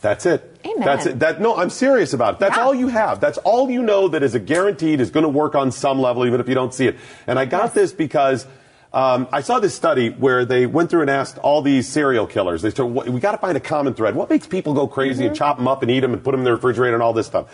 [0.00, 0.50] That's it.
[0.66, 0.80] Amen.
[0.84, 1.18] That's it.
[1.20, 2.40] That no, I'm serious about it.
[2.40, 2.64] That's Yeah.
[2.64, 3.20] all you have.
[3.20, 6.26] That's all you know that is a guaranteed is going to work on some level,
[6.26, 6.96] even if you don't see it.
[7.26, 8.46] And I got this because
[8.94, 12.62] um, I saw this study where they went through and asked all these serial killers.
[12.62, 14.14] They said, "What- "We got to find a common thread.
[14.14, 15.28] What makes people go crazy Mm-hmm.
[15.28, 17.12] and chop them up and eat them and put them in the refrigerator and all
[17.12, 17.46] this stuff?"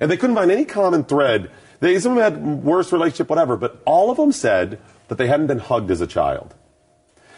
[0.00, 1.50] And they couldn't find any common thread.
[1.80, 5.26] They some of them had worse relationship, whatever, but all of them said that they
[5.28, 6.54] hadn't been hugged as a child.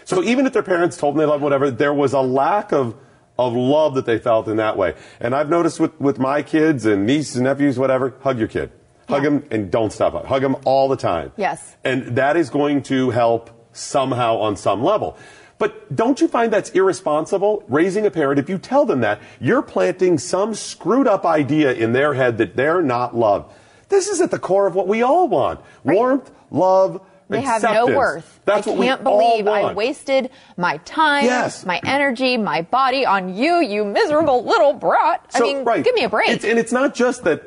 [0.04, 2.94] So even if their parents told them they loved whatever, there was a lack of
[3.38, 4.94] of love that they felt in that way.
[5.18, 8.70] And I've noticed with, with my kids and nieces and nephews, whatever, hug your kid.
[9.10, 9.28] Hug Yeah.
[9.30, 10.24] them and don't stop it.
[10.26, 11.32] Hug them all the time.
[11.36, 11.76] Yes.
[11.84, 15.16] And that is going to help somehow on some level.
[15.58, 17.62] But don't you find that's irresponsible?
[17.68, 21.92] Raising a parent, if you tell them that, you're planting some screwed up idea in
[21.92, 23.52] their head that they're not loved.
[23.90, 25.60] This is at the core of what we all want.
[25.84, 27.96] Warmth, love, They have no Acceptance.
[27.96, 28.40] worth.
[28.44, 31.64] That's I what we can't all believe I wasted my time, Yes.
[31.66, 35.26] my energy, my body on you, you miserable little brat.
[35.34, 35.84] I So, mean, right.
[35.84, 36.28] give me a break.
[36.30, 37.42] It's, and it's not just that,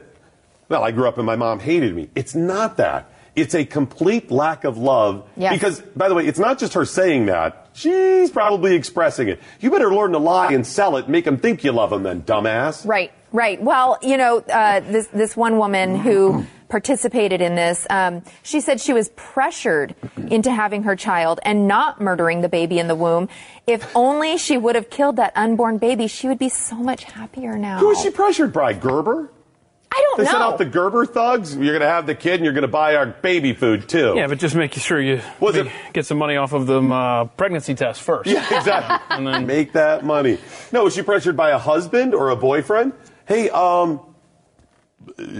[0.69, 2.09] well, I grew up and my mom hated me.
[2.15, 3.09] It's not that.
[3.35, 5.27] It's a complete lack of love.
[5.35, 5.53] Yes.
[5.53, 7.69] Because, by the way, it's not just her saying that.
[7.73, 9.39] She's probably expressing it.
[9.59, 11.09] You better learn to lie and sell it.
[11.09, 12.85] Make them think you love them then, dumbass.
[12.85, 13.59] Right, right.
[13.61, 18.79] Well, you know, uh, this this one woman who participated in this, um, she said
[18.79, 19.95] she was pressured
[20.27, 23.29] into having her child and not murdering the baby in the womb.
[23.65, 27.57] If only she would have killed that unborn baby, she would be so much happier
[27.57, 27.79] now.
[27.79, 28.73] Who is she pressured by?
[28.73, 29.31] Gerber?
[29.95, 30.31] I don't They know.
[30.31, 31.55] sent out the Gerber thugs.
[31.55, 34.13] You're going to have the kid and you're going to buy our baby food too.
[34.15, 36.81] Yeah, but just make sure you Was make- it- get some money off of the
[36.81, 38.27] uh, pregnancy test first.
[38.29, 38.97] Yeah, exactly.
[39.17, 40.39] And then- Make that money.
[40.71, 42.93] No, was she pressured by a husband or a boyfriend?
[43.27, 43.99] Hey, um,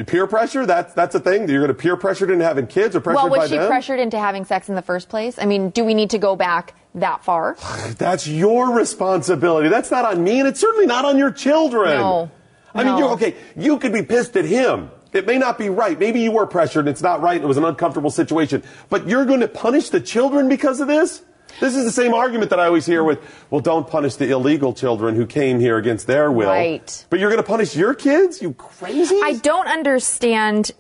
[0.06, 0.66] peer pressure?
[0.66, 1.50] That's that's a thing.
[1.50, 3.68] You're going to peer pressured into having kids or pressured well, by was she them?
[3.68, 5.40] pressured into having sex in the first place?
[5.40, 7.58] I mean, do we need to go back that far?
[7.98, 9.70] That's your responsibility.
[9.70, 11.98] That's not on me, and it's certainly not on your children.
[11.98, 12.32] No.
[12.74, 13.00] I mean, No.
[13.00, 13.36] you okay?
[13.56, 14.90] You could be pissed at him.
[15.14, 15.98] It may not be right.
[15.98, 18.64] Maybe you were pressured and it's not right and it was an uncomfortable situation.
[18.90, 21.22] But you're going to punish the children because of this?
[21.60, 23.20] This is the same argument that I always hear with,
[23.52, 26.50] well, don't punish the illegal children who came here against their will.
[26.50, 27.06] Right.
[27.12, 28.42] But you're going to punish your kids?
[28.42, 29.20] You crazy?
[29.24, 30.72] I don't understand.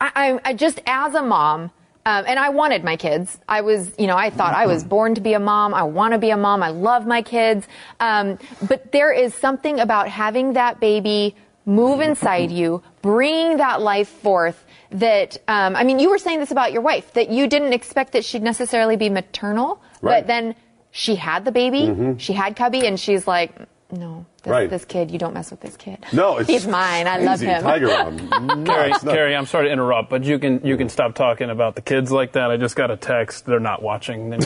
[0.00, 1.70] I, I, I just as a mom,
[2.06, 3.38] um, and I wanted my kids.
[3.48, 5.74] I was, you know, I thought I was born to be a mom.
[5.74, 6.62] I want to be a mom.
[6.62, 7.66] I love my kids.
[8.00, 11.36] Um, but there is something about having that baby
[11.66, 14.64] move inside you, bringing that life forth.
[14.92, 18.12] That um, I mean, you were saying this about your wife that you didn't expect
[18.14, 20.20] that she'd necessarily be maternal, Right.
[20.22, 20.54] but then
[20.90, 23.54] she had the baby, she had Cubby, and she's like,
[23.92, 24.70] no, this, Right.
[24.70, 25.98] this kid, you don't mess with this kid.
[26.12, 27.06] no, it's he's mine.
[27.06, 27.62] I love him.
[27.62, 28.64] Tiger Mom.
[28.64, 29.14] Carrie, it's not.
[29.14, 32.10] Carrie, I'm sorry to interrupt, but you can you can stop talking about the kids
[32.12, 32.50] like that.
[32.50, 34.32] I just got a text; they're not watching.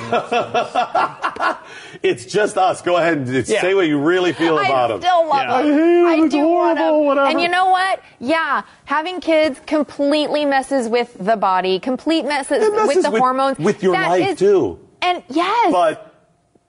[2.02, 2.82] It's just us.
[2.82, 3.60] Go ahead and Yeah.
[3.60, 5.46] say what you really feel about I still love Yeah.
[5.46, 5.54] them.
[5.54, 7.06] I hate 'em, I it's do want horrible, them.
[7.06, 7.26] whatever.
[7.30, 8.00] And you know what?
[8.20, 13.58] Yeah, having kids completely messes with the body, complete messes, messes with the with- hormones.
[13.58, 14.78] with your That life, is- too.
[15.00, 16.13] And yes, But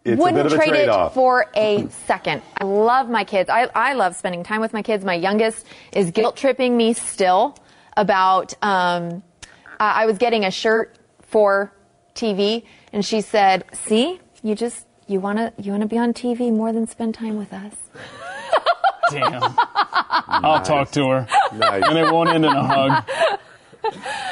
[0.05, 1.13] it's wouldn't a bit of a trade it trade-off.
[1.13, 2.41] for a second.
[2.57, 3.49] I love my kids.
[3.49, 5.03] I, I love spending time with my kids.
[5.03, 7.57] My youngest is guilt tripping me still
[7.97, 8.53] about.
[8.63, 9.23] Um,
[9.79, 11.73] I I was getting a shirt for
[12.13, 12.63] TV,
[12.93, 16.51] and she said, "See, you just you want to you want to be on TV
[16.51, 17.73] more than spend time with us."
[19.11, 19.53] Damn.
[19.57, 21.83] I'll talk to her, Nice.
[21.87, 23.03] and it won't end in a hug.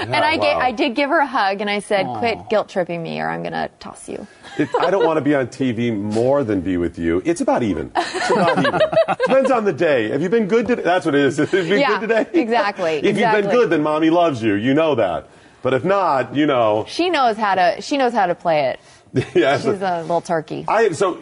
[0.02, 0.42] And I, wow.
[0.42, 3.30] ga- I did give her a hug, and I said, "Quit guilt tripping me, or
[3.30, 4.26] I'm gonna toss you."
[4.58, 7.22] It, I don't want to be on TV more than be with you.
[7.26, 7.92] It's about even.
[7.96, 8.80] It's about even.
[9.28, 10.10] Depends on the day.
[10.10, 10.84] Have you been good today?
[10.84, 11.38] That's what it is.
[11.38, 12.42] Have you been Yeah, good today?
[12.42, 14.54] exactly, if you've been good, then mommy loves you.
[14.56, 15.30] You know that.
[15.62, 16.86] But if not, you know.
[16.88, 17.82] She knows how to.
[17.82, 18.80] She knows how to play it.
[19.36, 20.66] yeah, She's a little turkey.
[20.68, 21.20] I so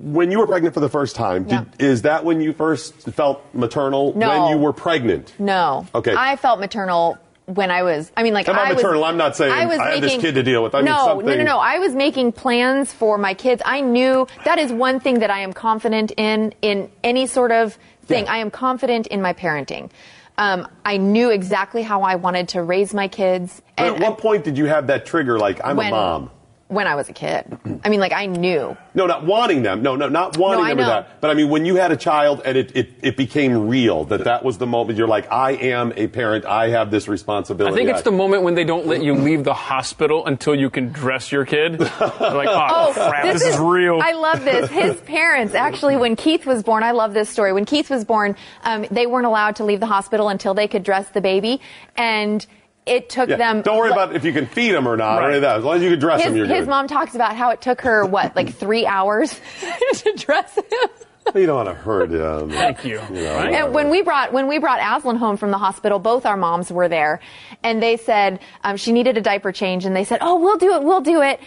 [0.00, 1.64] when you were pregnant for the first time, Yeah.
[1.76, 4.16] did, is that when you first felt maternal?
[4.16, 4.28] No.
[4.28, 5.34] When you were pregnant?
[5.38, 5.86] No.
[5.94, 6.14] Okay.
[6.16, 8.10] I felt maternal when I was.
[8.16, 9.04] I mean, like I'm not I was, maternal.
[9.04, 10.74] I'm not saying I was have this making- kid to deal with.
[10.74, 11.58] I mean no, no, no, no.
[11.58, 13.62] I was making plans for my kids.
[13.64, 17.78] I knew that is one thing that I am confident in in any sort of
[18.06, 18.24] thing.
[18.24, 18.32] Yeah.
[18.32, 19.90] I am confident in my parenting.
[20.36, 23.62] Um, I knew exactly how I wanted to raise my kids.
[23.76, 25.38] But at what point did you have that trigger?
[25.38, 26.30] Like I'm when, a mom.
[26.68, 27.58] When I was a kid.
[27.84, 28.74] I mean, like I knew.
[28.94, 29.82] No, not wanting them.
[29.82, 30.88] No, no, not wanting No, them or know.
[30.88, 31.20] that.
[31.20, 34.24] But I mean, when you had a child and it, it, it became real, that
[34.24, 36.46] that was the moment you're like, I am a parent.
[36.46, 37.74] I have this responsibility.
[37.74, 40.70] I think it's the moment when they don't let you leave the hospital until you
[40.70, 41.78] can dress your kid.
[41.78, 41.88] They're
[42.34, 44.00] like, oh, crap, this, is, real.
[44.02, 44.70] I love this.
[44.70, 47.52] His parents, actually, when Keith was born, I love this story.
[47.52, 50.82] When Keith was born, um, they weren't allowed to leave the hospital until they could
[50.82, 51.60] dress the baby,
[51.94, 52.44] and
[52.86, 53.36] it took Yeah.
[53.36, 53.62] them.
[53.62, 55.58] Don't worry about if you can feed them or not, or any of that.
[55.58, 56.58] As long as you can dress His, them, you're his good.
[56.60, 59.40] His mom talks about how it took her what, like three hours
[59.94, 60.90] to dress him.
[61.34, 62.50] You don't want to hurt him.
[62.50, 62.96] Thank you.
[63.10, 63.54] know, Right?
[63.54, 66.70] And when we brought when we brought Aslan home from the hospital, both our moms
[66.70, 67.20] were there,
[67.62, 70.74] and they said um, she needed a diaper change, and they said, "Oh, we'll do
[70.74, 71.40] it, we'll do it."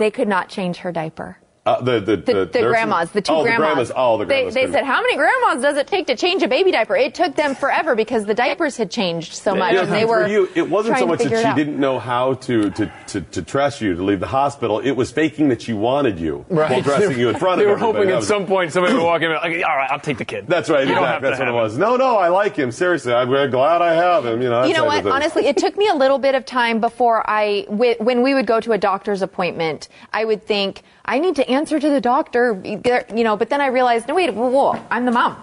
[0.00, 1.36] They could not change her diaper.
[1.66, 3.58] Uh, the, the, The, the, the grandmas, the two oh, grandmas.
[3.58, 3.92] The grandmas.
[3.94, 4.54] Oh, the grandmas.
[4.54, 6.96] They, they said, how many grandmas does it take to change a baby diaper?
[6.96, 10.20] It took them forever because the diapers had changed so much, Yeah, and they for
[10.20, 10.26] were.
[10.26, 11.56] you, it wasn't so much that she out.
[11.56, 14.78] didn't know how to, to, to, to trust you to leave the hospital.
[14.80, 17.76] It was faking that she wanted you while dressing you in front of they were
[17.76, 20.00] hoping at was- some point somebody would walk in and be like, all right, I'll
[20.00, 20.46] take the kid.
[20.48, 20.88] That's right.
[20.88, 21.12] You don't exactly.
[21.12, 21.76] have to That's what it have was.
[21.78, 22.72] No, no, I like him.
[22.72, 24.40] Seriously, I'm very glad I have him.
[24.40, 24.64] You know.
[24.64, 25.06] You know what?
[25.06, 28.60] Honestly, it took me a little bit of time before I, when we would go
[28.60, 33.24] to a doctor's appointment, I would think, I need to answer to the doctor, you
[33.24, 35.36] know, but then I realized, no, wait, whoa, whoa, I'm the mom.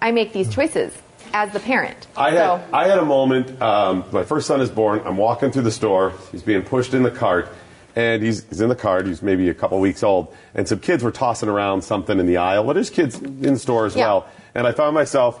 [0.00, 0.96] I make these choices.
[1.34, 2.06] as the parent.
[2.16, 3.60] I had so, I had a moment.
[3.62, 5.00] Um, my first son is born.
[5.04, 6.12] I'm walking through the store.
[6.30, 7.48] He's being pushed in the cart,
[7.96, 9.06] and he's, he's in the cart.
[9.06, 12.36] He's maybe a couple weeks old, and some kids were tossing around something in the
[12.36, 12.64] aisle.
[12.64, 14.06] Well, there's kids in store as Yeah.
[14.06, 15.40] well, and I found myself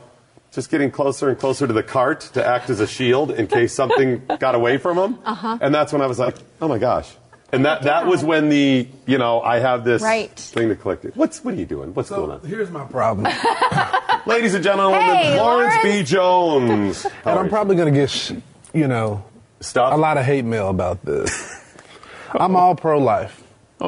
[0.52, 3.72] just getting closer and closer to the cart to act as a shield in case
[3.74, 5.18] something got away from him.
[5.24, 5.58] Uh-huh.
[5.60, 7.10] And that's when I was like, oh my gosh.
[7.52, 10.30] And that, that was when the, you know, I have this Right.
[10.34, 11.14] thing to collect it.
[11.16, 11.92] What's, what are you doing?
[11.92, 12.40] What's going on?
[12.40, 13.30] here's my problem.
[14.26, 16.02] Ladies and gentlemen, Hey, Lawrence B.
[16.02, 17.04] Jones.
[17.24, 18.30] And I'm probably going to get,
[18.72, 19.22] you know,
[19.60, 19.92] Stuff?
[19.92, 21.30] a lot of hate mail about this.
[22.32, 23.42] I'm all pro life,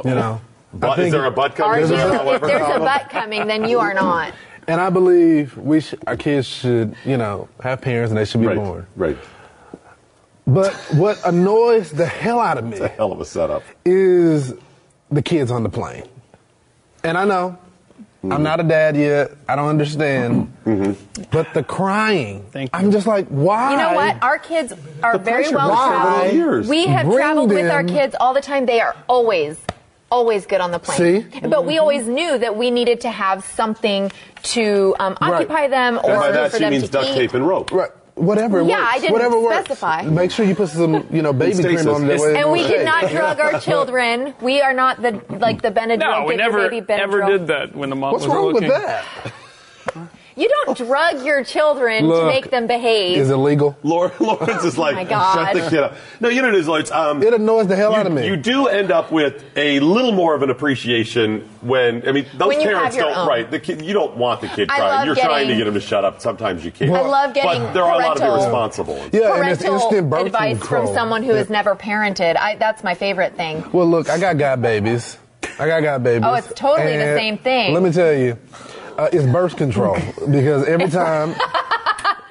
[0.05, 0.41] you know.
[0.75, 1.83] I Butt, is there a butt coming?
[1.85, 4.35] Is there a if there's a butt coming, then you are not.
[4.69, 8.41] And I believe we sh- our kids should, you know, have parents and they should
[8.41, 8.87] be Right, born.
[8.97, 9.17] right.
[10.47, 13.63] But what annoys the hell out of me It's a hell of a setup.
[13.85, 14.53] is
[15.11, 16.05] the kids on the plane.
[17.03, 17.59] And I know
[18.23, 19.33] I'm not a dad yet.
[19.49, 20.51] I don't understand.
[21.31, 22.45] But the crying.
[22.53, 22.79] Thank you.
[22.79, 23.73] I'm just like, why?
[23.73, 24.23] You know what?
[24.23, 26.65] Our kids are very well builds over traveled.
[26.65, 26.69] the.
[26.71, 28.65] We have Bring traveled with our kids all the time.
[28.65, 29.59] They are always,
[30.11, 31.31] always good on the plane.
[31.33, 31.41] See?
[31.41, 34.11] But we always knew that we needed to have something
[34.45, 35.33] to um, Right.
[35.35, 37.15] occupy them or And by that for she them means to duct eat.
[37.15, 37.73] tape and rope.
[37.73, 37.91] Right.
[38.15, 38.91] Whatever Yeah, works.
[38.95, 39.65] I didn't Whatever works.
[39.67, 40.03] specify.
[40.03, 42.41] Make sure you put some, you know, baby cream on that way.
[42.41, 44.35] And we did not drug our children.
[44.41, 45.99] We are not the like the Benadryl.
[45.99, 47.01] No, we never baby Benadryl.
[47.01, 48.69] ever did that when the mom What's was wrong looking.
[48.69, 49.05] with that?
[50.37, 53.19] You don't drug your children to make them behave.
[53.19, 53.77] Is it legal?
[53.85, 55.95] Laura, Lawrence is like, Oh shut the kid up.
[56.19, 56.91] No, you know what it is, Lawrence.
[56.91, 58.27] Um, It annoys the hell you, out of me.
[58.27, 62.49] You do end up with a little more of an appreciation when I mean those
[62.49, 63.29] When you parents have your don't own.
[63.29, 63.49] right.
[63.51, 65.07] The kid, you don't want the kid I crying.
[65.07, 66.21] You're trying to get him to shut up.
[66.21, 66.91] Sometimes you can't.
[66.91, 68.95] I love getting But there are a lot of parental- irresponsible.
[68.97, 69.11] ones.
[69.13, 70.87] Yeah, and it's parental instant birth advice control.
[70.87, 72.37] from someone who has never parented.
[72.37, 73.65] I, that's my favorite thing.
[73.73, 75.17] Well, look, I got god babies.
[75.61, 76.25] I got god babies.
[76.27, 77.73] Oh, it's totally the same thing.
[77.73, 78.37] Let me tell you,
[78.99, 79.97] uh, it's birth control
[80.31, 81.35] because every time,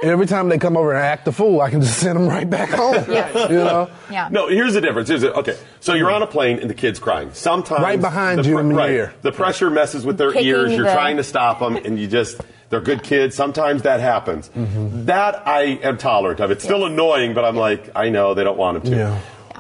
[0.02, 2.50] every time they come over and act the fool, I can just send them right
[2.50, 2.96] back home.
[3.10, 3.50] Yes.
[3.50, 3.90] You know.
[4.10, 4.30] Yeah.
[4.32, 5.10] No, here's the difference.
[5.10, 7.32] Here's the, okay, so you're on a plane and the kid's crying.
[7.34, 9.14] Sometimes Right behind the you in your right, ear.
[9.22, 10.72] The pressure messes with their Kicking ears.
[10.74, 13.36] You're the- trying to stop them, and you just they're good kids.
[13.36, 14.50] Sometimes that happens.
[14.50, 15.06] Mm-hmm.
[15.06, 16.50] That I am tolerant of.
[16.52, 18.98] It's still annoying, but I'm like, I know they don't want them to.
[18.98, 19.20] Yeah.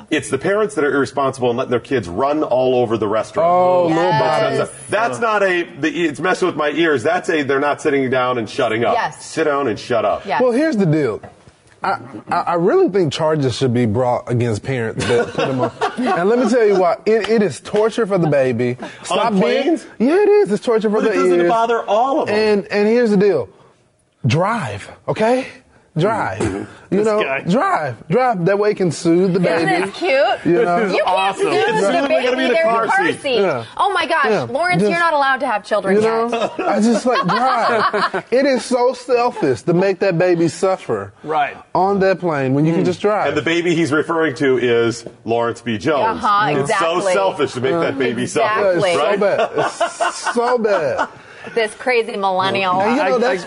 [0.09, 3.49] It's the parents that are irresponsible and letting their kids run all over the restaurant.
[3.49, 4.57] Oh, little Yes.
[4.69, 4.87] bodies.
[4.89, 5.63] That's not a.
[5.63, 7.03] The, it's messing with my ears.
[7.03, 7.43] That's a.
[7.43, 8.95] They're not sitting down and shutting up.
[8.95, 9.25] Yes.
[9.25, 10.25] Sit down and shut up.
[10.25, 10.41] Yeah.
[10.41, 11.21] Well, here's the deal.
[11.81, 15.71] I, I I really think charges should be brought against parents that put them on.
[15.97, 16.95] and let me tell you why.
[17.05, 18.77] It, it is torture for the baby.
[19.03, 19.77] Stop being.
[19.99, 20.51] Yeah, it is.
[20.53, 21.49] It's torture for But the it doesn't ears.
[21.49, 22.35] bother all of them.
[22.37, 23.49] And and here's the deal.
[24.25, 25.47] Drive, okay?
[25.97, 26.41] Drive.
[26.41, 27.41] You This know, guy.
[27.41, 28.07] drive.
[28.07, 28.45] Drive.
[28.45, 29.85] That way it can soothe the Isn't baby.
[29.85, 30.45] this cute?
[30.55, 30.77] You know?
[30.87, 31.43] You can't awesome.
[31.43, 32.35] soothe It's the soothing, baby.
[32.35, 33.21] be in a They're car in a car seat.
[33.21, 33.35] seat.
[33.41, 33.65] Yeah.
[33.77, 34.41] Oh my gosh, Yeah.
[34.43, 36.31] Lawrence, Just- you're not allowed to have children You yet.
[36.31, 38.25] know, I just like drive.
[38.31, 41.57] it is so selfish to make that baby suffer Right.
[41.75, 43.27] on that plane when you can just drive.
[43.27, 45.77] And the baby he's referring to is Lawrence B.
[45.77, 46.23] Jones.
[46.23, 48.61] Uh-huh, It's so selfish to make that baby suffer.
[48.61, 49.13] Yeah, it's Right?
[49.13, 49.49] so bad.
[49.57, 51.07] It's so bad.
[51.55, 52.81] This crazy millennial.
[52.81, 53.45] And you know, that's,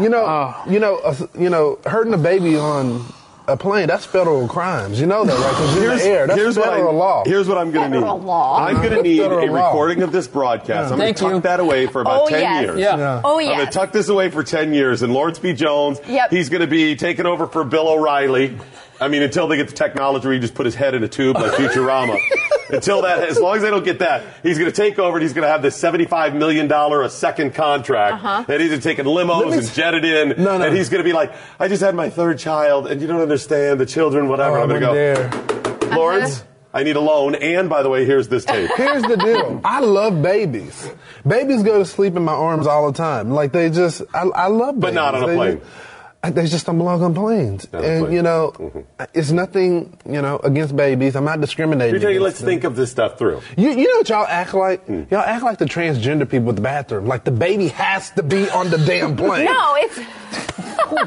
[0.00, 0.62] you know, Oh.
[0.68, 3.04] you know, uh, you know, hurting a baby on
[3.46, 5.00] a plane, that's federal crimes.
[5.00, 5.52] You know that, right?
[5.54, 6.26] 'Cause you're in the air.
[6.26, 7.22] That's here's what I, law.
[7.24, 8.02] Here's what I'm going to need.
[8.02, 8.58] Federal law.
[8.62, 10.92] I'm going to need a recording of this broadcast.
[10.92, 11.40] I'm going to tuck you.
[11.40, 12.62] that away for about Oh, 10 yes.
[12.64, 12.78] years.
[12.78, 12.96] Yeah.
[12.98, 13.20] Yeah.
[13.24, 15.54] Oh I'm going to tuck this away for 10 years, and Lawrence B.
[15.54, 16.30] Jones, Yep.
[16.30, 18.58] he's going to be taking over for Bill O'Reilly.
[19.00, 21.08] I mean, until they get the technology where you just put his head in a
[21.08, 22.18] tube like Futurama.
[22.70, 25.22] until that, as long as they don't get that, he's going to take over and
[25.22, 28.14] he's going to have this $75 million a second contract.
[28.14, 28.44] Uh-huh.
[28.48, 30.42] And he's going to take limos and jet it in.
[30.42, 30.66] No, no.
[30.66, 33.20] And he's going to be like, I just had my third child, and you don't
[33.20, 34.58] understand the children, whatever.
[34.58, 35.96] Oh, I'm going to go, there.
[35.96, 37.34] Lawrence, I need a loan.
[37.36, 38.70] And by the way, here's this tape.
[38.76, 39.60] Here's the deal.
[39.64, 40.90] I love babies.
[41.26, 43.30] Babies go to sleep in my arms all the time.
[43.30, 44.82] Like they just, I, I love babies.
[44.82, 45.58] But not on a They plane.
[45.60, 45.87] just-
[46.22, 47.66] they just don't belong on planes.
[47.72, 48.12] Not and plane.
[48.16, 48.84] you know, Mhm.
[49.14, 51.14] it's nothing, you know, against babies.
[51.16, 51.94] I'm not discriminating.
[51.94, 52.48] You're telling, let's them.
[52.48, 53.40] think of this stuff through.
[53.56, 54.84] You, you know what y'all act like?
[54.86, 55.02] Hmm.
[55.10, 57.06] Y'all act like the transgender people at the bathroom.
[57.06, 59.44] Like the baby has to be on the damn plane.
[59.46, 59.96] No, it's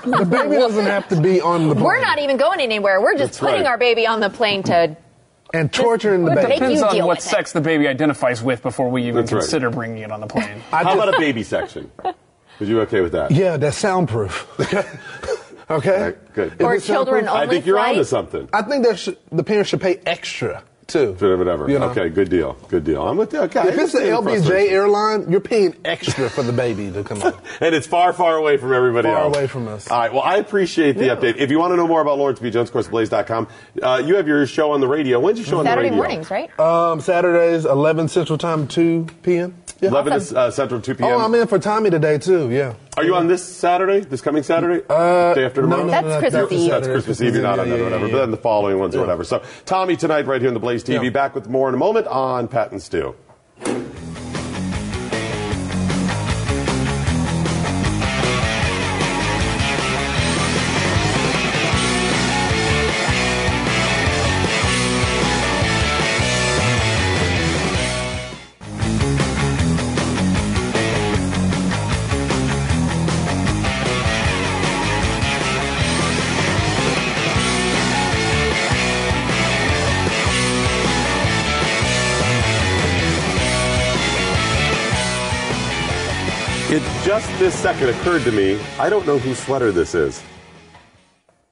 [0.06, 1.86] The baby doesn't have to be on the plane.
[1.86, 3.02] we're not even going anywhere.
[3.02, 3.66] We're just That's putting right.
[3.68, 4.96] our baby on the plane to.
[5.54, 6.48] And torturing the baby.
[6.48, 7.22] Make Depends on what with it.
[7.24, 9.40] sex the baby identifies with before we even That's right.
[9.42, 10.64] consider bringing it on the plane.
[10.72, 11.92] I How just- about a baby section?
[12.62, 13.32] Are you okay with that?
[13.32, 14.48] Yeah, that's soundproof.
[15.72, 16.02] okay?
[16.02, 16.62] Right, good.
[16.62, 17.48] Or children soundproof?
[17.48, 17.90] I think you're flight?
[17.98, 18.50] onto something.
[18.54, 21.14] I think there should, the parents should pay extra too.
[21.14, 21.70] Whatever, whatever.
[21.70, 21.90] You know?
[21.90, 22.54] Okay, good deal.
[22.68, 23.08] Good deal.
[23.08, 23.40] I'm with you.
[23.44, 27.34] Okay, If it's the LBJ airline, you're paying extra for the baby to come on.
[27.62, 29.36] And it's far, far away from everybody Far else.
[29.38, 29.90] away from us.
[29.90, 30.12] All right.
[30.12, 31.16] Well, I appreciate the Yeah.
[31.16, 31.38] update.
[31.38, 32.52] If you want to know more about Lawrence B.
[32.52, 33.48] Jones, of course, blaze.com.
[33.82, 35.20] Uh, you have your show on the radio.
[35.20, 35.96] When's your show on the radio?
[35.96, 36.60] mornings, right?
[36.60, 39.56] Um, Saturdays, 11 Central Time, 2 p.m.
[39.82, 40.38] 11 Awesome.
[40.38, 41.10] uh, Central, 2 p.m.
[41.12, 42.52] Oh, I'm in for Tomi today too.
[42.52, 42.74] Yeah.
[42.98, 44.02] Are you on this Saturday?
[44.02, 44.86] This coming Saturday?
[44.90, 45.84] Uh, Day after tomorrow?
[45.86, 46.60] no, That's no, Christmas that's Eve.
[46.60, 46.94] That's Saturday.
[46.94, 47.34] Christmas Eve.
[47.34, 48.06] You're not on Yeah, that or whatever.
[48.08, 49.24] yeah, But then the following ones or whatever.
[49.24, 51.04] So, Tomi tonight, right here on the Blaze TV.
[51.06, 51.10] Yeah.
[51.10, 53.16] Back with more in a moment on Pat and Stu.
[86.74, 88.58] It just this second occurred to me.
[88.80, 90.24] I don't know whose sweater this is.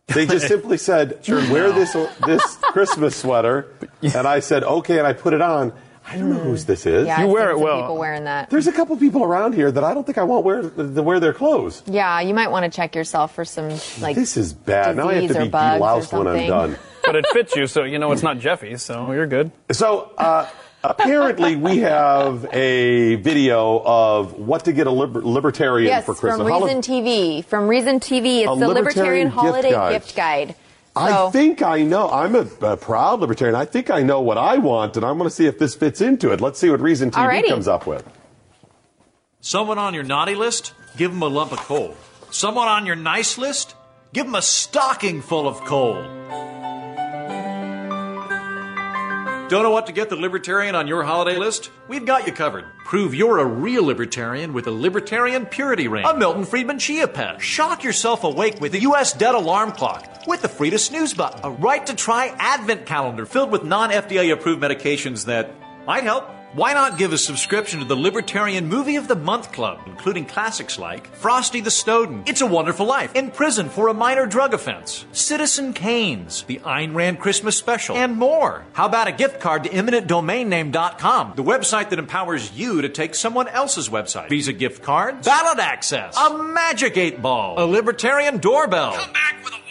[0.07, 1.91] They just simply said, "Wear this
[2.25, 3.67] this Christmas sweater,"
[4.01, 5.73] and I said, "Okay," and I put it on.
[6.07, 7.05] I don't know whose this is.
[7.05, 7.81] Yeah, You I've wear it some well.
[7.81, 8.49] People wearing that.
[8.49, 11.19] There's a couple people around here that I don't think I want wear to wear
[11.19, 11.83] their clothes.
[11.85, 14.15] Yeah, you might want to check yourself for some like.
[14.15, 14.95] This is bad.
[14.95, 16.77] Now I have to be bugs or bloused when I'm done.
[17.03, 19.51] But it fits you, so you know it's not Jeffy's, so you're good.
[19.71, 20.47] So uh,
[20.83, 26.47] apparently, we have a video of what to get a liber- libertarian Yes, for Christmas.
[26.47, 27.43] from How- Reason TV.
[27.45, 29.91] From Reason TV, it's A the libertarian Libertarian gift Holiday guide.
[29.93, 30.55] Gift Guide.
[30.95, 32.09] I think I know.
[32.09, 33.55] I'm a, a proud libertarian.
[33.55, 36.01] I think I know what I want, and I'm going to see if this fits
[36.01, 36.41] into it.
[36.41, 37.47] Let's see what Reason TV Alrighty.
[37.47, 38.03] comes up with.
[39.39, 40.73] Someone on your naughty list?
[40.97, 41.95] Give them a lump of coal.
[42.31, 43.75] Someone on your nice list?
[44.11, 45.95] Give them a stocking full of coal.
[49.49, 51.71] Don't know what to get the libertarian on your holiday list?
[51.87, 52.65] We've got you covered.
[52.85, 56.05] Prove you're a real libertarian with a libertarian purity ring.
[56.05, 57.41] A Milton Friedman Chia Pet.
[57.41, 59.11] Shock yourself awake with the U.S.
[59.13, 60.27] dead alarm clock.
[60.27, 61.39] With the free to snooze button.
[61.43, 65.51] A right to try advent calendar filled with non FDA approved medications that
[65.87, 66.29] might help.
[66.53, 70.79] Why not give a subscription to the Libertarian Movie of the Month Club, including classics
[70.79, 75.05] like Frosty the Snowden, It's a Wonderful Life, In Prison for a Minor Drug Offense,
[75.11, 78.65] Citizen Kane's, The Ayn Rand Christmas Special, and more.
[78.73, 83.47] How about a gift card to eminentdomainname.com, the website that empowers you to take someone
[83.47, 84.29] else's website?
[84.29, 88.93] Visa gift cards, ballot access, a magic eight ball, a libertarian doorbell.
[88.93, 89.68] Come back with a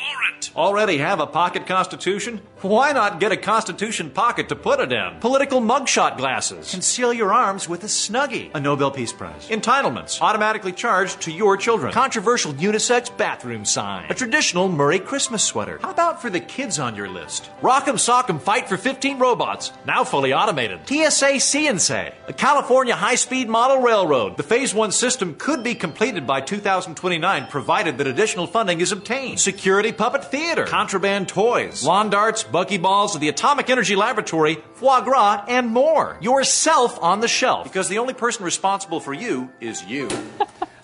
[0.57, 2.41] Already have a pocket constitution?
[2.63, 5.21] Why not get a constitution pocket to put it in?
[5.21, 6.71] Political mugshot glasses.
[6.71, 8.51] Conceal your arms with a snuggie.
[8.55, 9.49] A Nobel Peace Prize.
[9.49, 10.21] Entitlements.
[10.21, 11.93] Automatically charged to your children.
[11.93, 14.11] Controversial unisex bathroom sign.
[14.11, 15.79] A traditional Murray Christmas sweater.
[15.83, 17.51] How about for the kids on your list?
[17.63, 19.73] Rock'em Sock'em Fight for 15 Robots.
[19.87, 20.81] Now fully automated.
[20.87, 22.13] TSA CNC.
[22.29, 24.37] A California high-speed model railroad.
[24.37, 29.41] The Phase 1 system could be completed by 2029 provided that additional funding is obtained.
[29.41, 30.65] Security Puppet Theater.
[30.65, 31.85] Contraband toys.
[31.85, 36.17] Lawn darts, buckyballs of the Atomic Energy Laboratory, foie gras, and more.
[36.21, 37.65] Yourself on the shelf.
[37.65, 40.09] Because the only person responsible for you is you.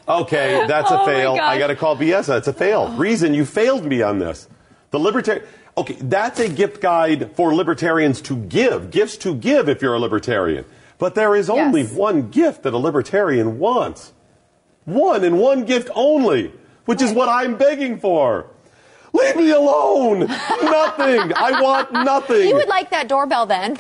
[0.06, 1.38] Okay, that's a Oh fail.
[1.40, 2.26] I got to call BS.
[2.26, 2.94] That's a fail.
[2.98, 4.46] Reason you failed me on this.
[4.90, 5.46] The libertarian.
[5.78, 8.90] Okay, that's a gift guide for libertarians to give.
[8.90, 10.66] Gifts to give if you're a libertarian.
[10.98, 11.92] But there is only Yes.
[11.94, 14.12] one gift that a libertarian wants.
[14.84, 16.52] One and one gift only,
[16.84, 18.44] which is what I'm begging for.
[19.14, 20.20] Leave me alone.
[20.20, 21.32] nothing.
[21.36, 22.48] I want nothing.
[22.48, 23.76] You would like that doorbell then?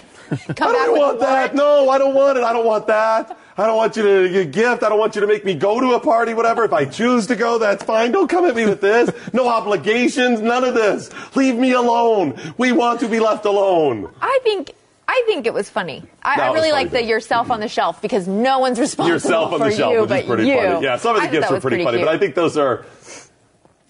[0.56, 1.54] Come I don't want that.
[1.54, 2.44] No, I don't want it.
[2.44, 3.36] I don't want that.
[3.56, 4.82] I don't want you to get a gift.
[4.82, 6.64] I don't want you to make me go to a party, whatever.
[6.64, 8.12] If I choose to go, that's fine.
[8.12, 9.10] Don't come at me with this.
[9.32, 11.10] No obligations, none of this.
[11.36, 12.38] Leave me alone.
[12.56, 14.10] We want to be left alone.
[14.20, 14.72] I think.
[15.06, 16.02] I think it was funny.
[16.22, 19.14] I, No, I really like the yourself on the shelf because no one's responsible.
[19.14, 20.56] Yourself on the shelf, you, which is pretty you.
[20.56, 20.84] funny.
[20.84, 22.86] Yeah, some of the thought gifts that are pretty, funny, but I think those are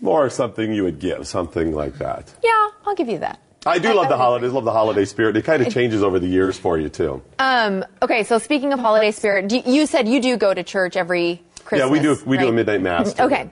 [0.05, 2.33] more something you would give, something like that.
[2.45, 3.41] Yeah, I'll give you that.
[3.67, 5.37] I do love the would- holidays, love the holiday spirit.
[5.37, 7.23] It kind of changes over the years for you, too.
[7.39, 10.97] Um, okay, so speaking of holiday spirit, do, you said you do go to church
[10.97, 11.87] every Christmas.
[11.87, 13.19] yeah, we do, we do a midnight mass.
[13.19, 13.49] Okay.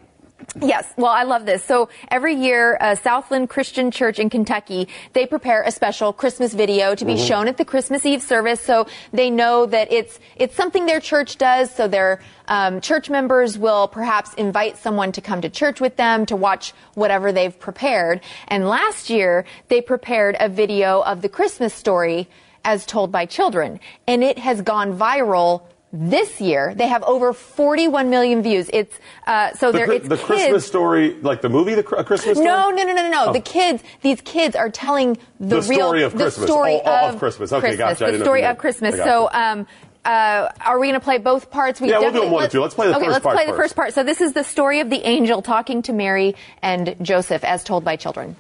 [0.61, 1.65] Yes, well, I love this.
[1.65, 6.95] So every year, uh, Southland Christian Church in Kentucky, they prepare a special Christmas video
[6.95, 7.27] to be Mm-hmm.
[7.27, 11.37] shown at the Christmas Eve service, so they know that it's it's something their church
[11.39, 11.71] does.
[11.75, 16.27] So their um, church members will perhaps invite someone to come to church with them
[16.27, 18.21] to watch whatever they've prepared.
[18.49, 22.29] And last year, they prepared a video of the Christmas story
[22.65, 26.75] as told by children, and it has gone viral this year.
[26.75, 28.71] They have over 41 million views.
[28.73, 29.87] It's uh, so The, there.
[29.89, 30.27] Chri- It's the kids.
[30.27, 32.47] Christmas story, like the movie, the A Christmas Story?
[32.47, 33.25] No, no, no, no, no, no.
[33.29, 33.33] Oh.
[33.33, 36.47] The kids, these kids are telling the, The real story of the Christmas.
[36.49, 37.53] story Oh, oh, of, of Christmas.
[37.53, 38.05] Okay, gotcha.
[38.05, 38.97] I The didn't know story of Christmas.
[38.97, 39.67] So, um,
[40.05, 41.81] uh, are we going to play both parts?
[41.81, 42.61] We Yeah, we'll do definitely- them one and two.
[42.61, 43.61] Let's play the okay, first let's part play the first.
[43.61, 43.95] first part.
[43.95, 47.85] So this is the story of the angel talking to Mary and Joseph as told
[47.85, 48.35] by children.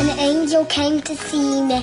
[0.00, 1.82] An angel came to see me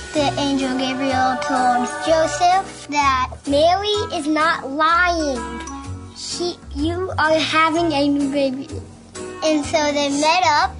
[0.13, 5.39] the angel Gabriel told Joseph that Mary is not lying.
[6.17, 8.67] She, you are having a new baby.
[9.43, 10.75] And so they met up.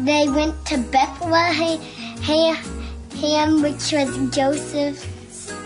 [0.00, 1.80] They went to Bethlehem,
[3.62, 5.06] which was Joseph's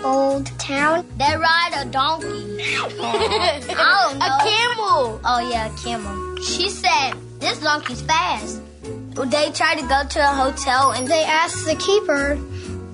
[0.04, 1.04] old town.
[1.18, 2.26] They ride a donkey.
[3.00, 4.26] I don't know.
[4.26, 5.20] A camel.
[5.24, 6.36] Oh yeah, a camel.
[6.36, 8.62] She said, this donkey's fast.
[8.82, 12.38] They tried to go to a hotel and they asked the keeper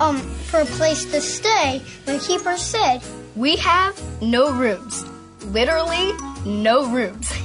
[0.00, 1.82] um, for a place to stay.
[2.06, 3.02] The keeper said,
[3.36, 5.04] We have no rooms.
[5.46, 6.12] Literally,
[6.44, 7.32] no rooms.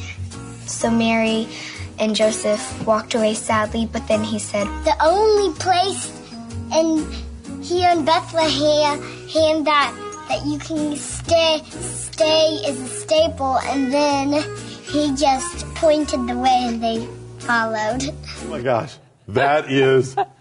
[0.70, 1.48] So Mary
[1.98, 6.14] and Joseph walked away sadly, but then he said, The only place
[6.72, 7.06] in
[7.62, 9.94] here in Bethlehem hand that
[10.30, 14.32] that you can stay stay is a staple and then
[14.84, 17.08] he just pointed the way and they
[17.40, 18.14] followed.
[18.44, 18.98] Oh my gosh.
[19.28, 20.16] That is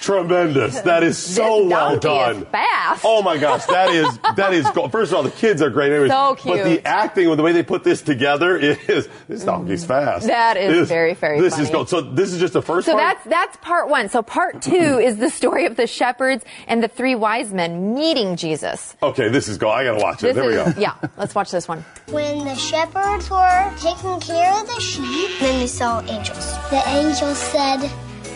[0.00, 0.80] tremendous.
[0.90, 2.46] That is so This well donkey is done.
[2.52, 3.02] fast.
[3.04, 4.90] Oh my gosh, that is that is gold.
[4.92, 5.92] First of all, the kids are great.
[5.92, 9.84] Anyways, So But the acting with the way they put this together is this donkey's
[9.84, 9.88] mm.
[9.88, 10.26] fast.
[10.26, 11.72] That is This- very, very This is funny.
[11.72, 11.88] gold.
[11.90, 13.02] So this is just the first So part.
[13.18, 14.08] that's that's part one.
[14.08, 18.36] So part two is the story of the shepherds and the three wise men meeting
[18.36, 18.96] Jesus.
[19.02, 19.28] okay.
[19.28, 19.74] This is gold.
[19.74, 20.34] I gotta watch it.
[20.34, 20.72] This there we go.
[20.80, 20.94] yeah.
[21.16, 21.84] Let's watch this one.
[22.08, 26.52] When the shepherds were taking care of the sheep, then they saw angels.
[26.70, 27.90] The angel said,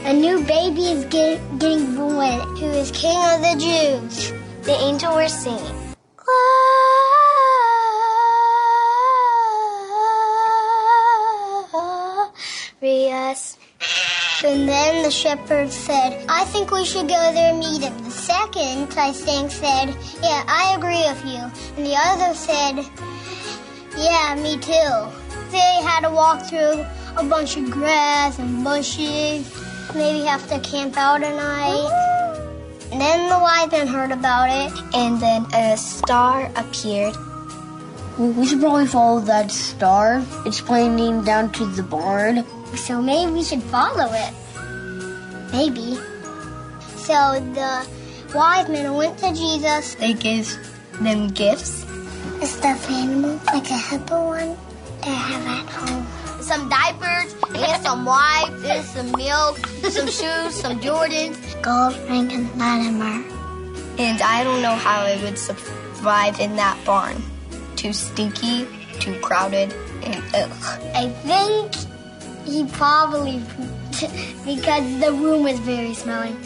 [0.05, 4.34] A new baby is get, getting born, who is king of the Jews.
[4.64, 5.94] The angel was singing.
[12.80, 13.57] Glorious.
[14.44, 17.96] And then the shepherd said, I think we should go there and meet him.
[18.05, 21.40] The second, I think, said, Yeah, I agree with you.
[21.78, 22.84] And the other said,
[23.96, 25.50] Yeah, me too.
[25.50, 26.84] They had to walk through
[27.16, 29.64] a bunch of grass and bushes.
[29.93, 31.91] Maybe have to camp out a night.
[32.93, 34.72] And then the wise men heard about it.
[34.95, 37.14] And then a star appeared.
[38.18, 40.24] We should probably follow that star.
[40.47, 42.45] It's pointing down to the barn.
[42.76, 44.32] So maybe we should follow it.
[45.53, 45.99] Maybe.
[46.97, 47.87] So the
[48.35, 49.97] wise men went to Jesus.
[49.97, 50.57] They gave
[51.01, 51.85] them gifts.
[52.41, 54.57] A stuffed animal, like a hippo one,
[55.03, 56.07] they have at home.
[56.45, 59.57] Some diapers, and some wipes, and some milk,
[59.88, 61.38] some shoes, some Jordans.
[61.62, 63.24] Gold and Latimer.
[63.97, 67.22] And I don't know how I would survive in that barn.
[67.76, 68.66] Too stinky,
[69.01, 69.72] too crowded,
[70.03, 70.51] and ugh.
[70.95, 71.72] I think
[72.45, 76.36] he probably pooped because the room was very smelly.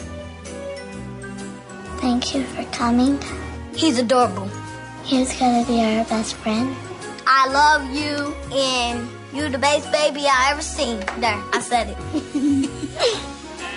[1.99, 3.19] Thank you for coming.
[3.75, 4.49] He's adorable.
[5.03, 6.73] He's gonna be our best friend.
[7.27, 10.99] I love you, and you the best baby I ever seen.
[11.19, 11.97] There, I said it.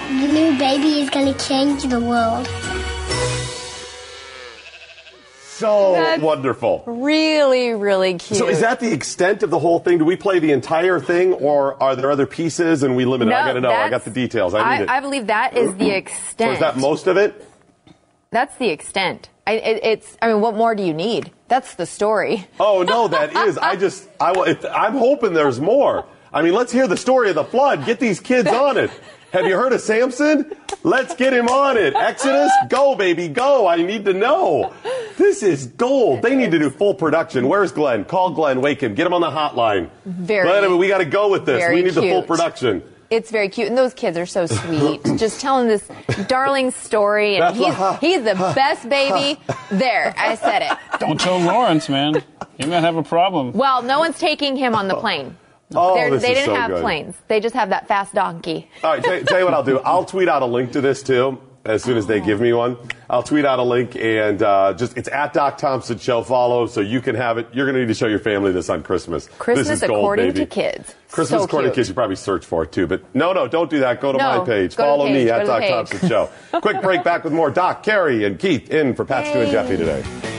[0.09, 2.47] the new baby is gonna change the world.
[5.63, 6.83] So That's- wonderful.
[6.87, 8.39] Really, really cute.
[8.39, 9.99] So is that the extent of the whole thing?
[9.99, 13.35] Do we play the entire thing, or are there other pieces and we limit it?
[13.35, 13.71] I gotta know.
[13.71, 14.55] I got the details.
[14.55, 14.91] I need it.
[14.91, 16.53] I believe that is the so extent.
[16.55, 17.49] is that most of it?
[18.31, 19.29] That's the extent.
[19.47, 20.17] I, it, it's.
[20.23, 21.31] I mean, what more do you need?
[21.53, 22.47] That's the story.
[22.59, 23.59] Oh no, that is.
[23.59, 24.09] I just.
[24.19, 24.33] I
[24.75, 26.07] I'm hoping there's more.
[26.33, 27.85] I mean, let's hear the story of the flood.
[27.85, 28.91] Get these kids on it.
[29.35, 30.51] Have you heard of Samson?
[30.83, 31.95] Let's get him on it.
[31.95, 33.67] Exodus, go baby, go.
[33.67, 34.73] I need to know.
[35.19, 36.23] This is gold.
[36.23, 37.47] They need to do full production.
[37.47, 38.07] Where's Glenn?
[38.07, 39.91] Call Glenn, wake him, get him on the hotline.
[40.07, 41.69] Very- Glenn, we got to go with this.
[41.69, 42.83] We need the full production.
[43.13, 45.03] It's very cute, and those kids are so sweet.
[45.19, 45.87] Just telling this
[46.29, 49.39] darling story, and he's he's the best baby.
[49.71, 50.79] There, I said it.
[50.99, 52.23] Don't tell Lawrence, man.
[52.59, 53.53] He might have a problem.
[53.53, 55.37] Well, no one's taking him on the plane.
[55.75, 56.83] Oh, They're- this they is didn't so have good.
[56.83, 57.17] planes.
[57.29, 58.69] They just have that fast donkey.
[58.85, 59.79] All right, tell, tell you what I'll do.
[59.79, 62.77] I'll tweet out a link to this too as soon as they give me one.
[63.09, 66.23] I'll tweet out a link and uh, just it's at Doc Thompson Show.
[66.23, 67.49] Follow so you can have it.
[67.53, 69.29] You're going to need to show your family this on Christmas.
[69.39, 70.41] Christmas this is gold, according baby.
[70.41, 70.95] to kids.
[71.11, 71.89] Christmas So according to kids.
[71.89, 74.01] You probably search for it too, but no, no, don't do that.
[74.01, 74.75] Go to No, my page.
[74.75, 75.71] Follow me page, at go to Doc page.
[75.71, 76.31] Thompson Show.
[76.61, 77.05] Quick break.
[77.05, 80.32] Back with more Doc, Kari, and Keith in for Pat, Stu, and Jeffy today.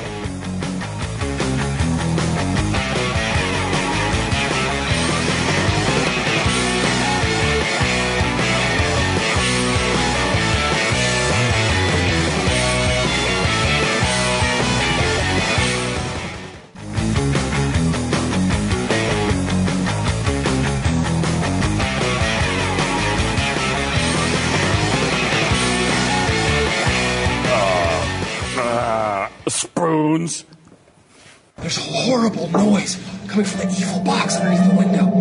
[32.23, 32.95] Horrible noise
[33.27, 35.11] coming from the evil box underneath the window.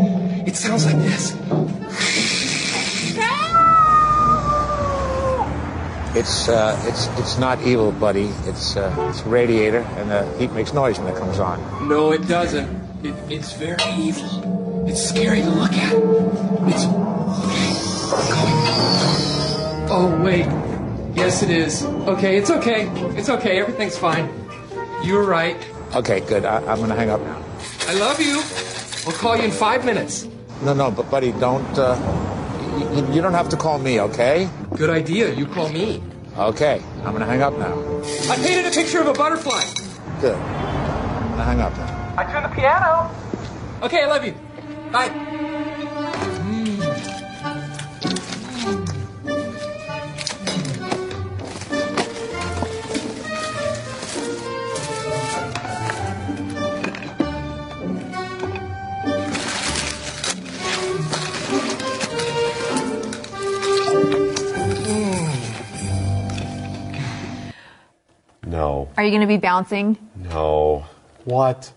[0.46, 1.32] It sounds like this.
[6.14, 8.26] It's uh, it's it's not evil, buddy.
[8.44, 11.88] It's uh, it's radiator, and the heat makes noise when it comes on.
[11.88, 12.68] No, it doesn't.
[13.02, 14.86] It, it's very evil.
[14.86, 15.94] It's scary to look at.
[16.68, 16.84] It's.
[16.84, 17.02] going.
[19.90, 20.46] Oh, wait.
[21.16, 21.84] Yes, it is.
[21.84, 22.88] Okay, it's okay.
[23.16, 23.58] It's okay.
[23.58, 24.28] Everything's fine.
[25.02, 25.56] You were right.
[25.94, 26.44] Okay, good.
[26.44, 27.42] I, I'm gonna hang up now.
[27.86, 28.42] I love you.
[29.06, 30.26] I'll call you in five minutes.
[30.62, 31.66] No, no, but buddy, don't.
[31.78, 31.96] Uh,
[32.94, 34.48] you, you don't have to call me, okay?
[34.76, 35.34] Good idea.
[35.34, 36.02] You call me.
[36.38, 37.74] Okay, I'm gonna hang up now.
[38.30, 39.62] I painted a picture of a butterfly.
[40.20, 40.34] Good.
[40.36, 42.14] I'm gonna hang up now.
[42.16, 43.10] I tuned the piano.
[43.82, 44.34] Okay, I love you.
[44.90, 45.31] Bye.
[69.02, 69.98] Are you going to be bouncing?
[70.14, 70.86] No.
[71.24, 71.72] What?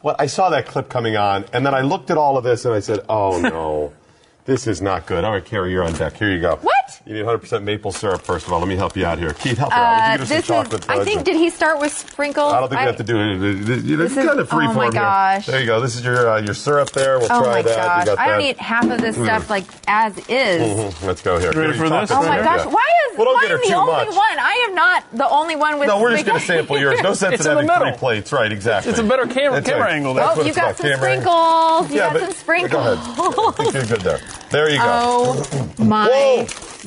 [0.00, 0.14] What?
[0.20, 2.72] I saw that clip coming on, and then I looked at all of this and
[2.72, 3.92] I said, oh no,
[4.44, 5.24] this is not good.
[5.24, 6.16] All right, Kari, you're on deck.
[6.16, 6.54] Here you go.
[6.54, 6.77] What?
[7.06, 8.58] You need 100% maple syrup, first of all.
[8.60, 9.32] Let me help you out here.
[9.32, 10.18] Keith, help her out.
[10.18, 10.88] Uh, Would you get us some chocolate is.
[10.88, 11.24] I think.
[11.24, 12.52] Did he start with sprinkles?
[12.52, 13.38] I don't think we have to do it.
[13.64, 15.02] This This is- kind of free oh my form here.
[15.02, 15.46] gosh.
[15.46, 15.80] There you go.
[15.80, 17.18] This is your uh, your syrup there.
[17.18, 17.76] We'll oh try my that.
[17.76, 18.00] gosh!
[18.06, 18.44] You got I don't that.
[18.50, 19.24] eat half of this Mm.
[19.24, 20.94] stuff like as is.
[20.94, 21.06] Mhm.
[21.06, 21.52] Let's go here.
[21.52, 22.10] Ready for this?
[22.10, 22.66] Oh my syrup, gosh!
[22.66, 24.14] Why is Well, don't why get her am the too only much.
[24.16, 24.38] one?
[24.38, 25.88] I am not the only one with.
[25.88, 27.00] No, we're just going to sample yours.
[27.02, 28.32] No sense It's in in having three plates.
[28.32, 28.90] Right, exactly.
[28.90, 29.92] It's a better camera- camera right.
[29.94, 30.44] angle That's there.
[30.44, 31.90] Oh, you got some sprinkles.
[31.90, 32.72] You got some sprinkles.
[32.72, 32.98] Go ahead.
[32.98, 34.20] I think you're good there.
[34.50, 34.84] There you go.
[34.86, 36.46] Oh my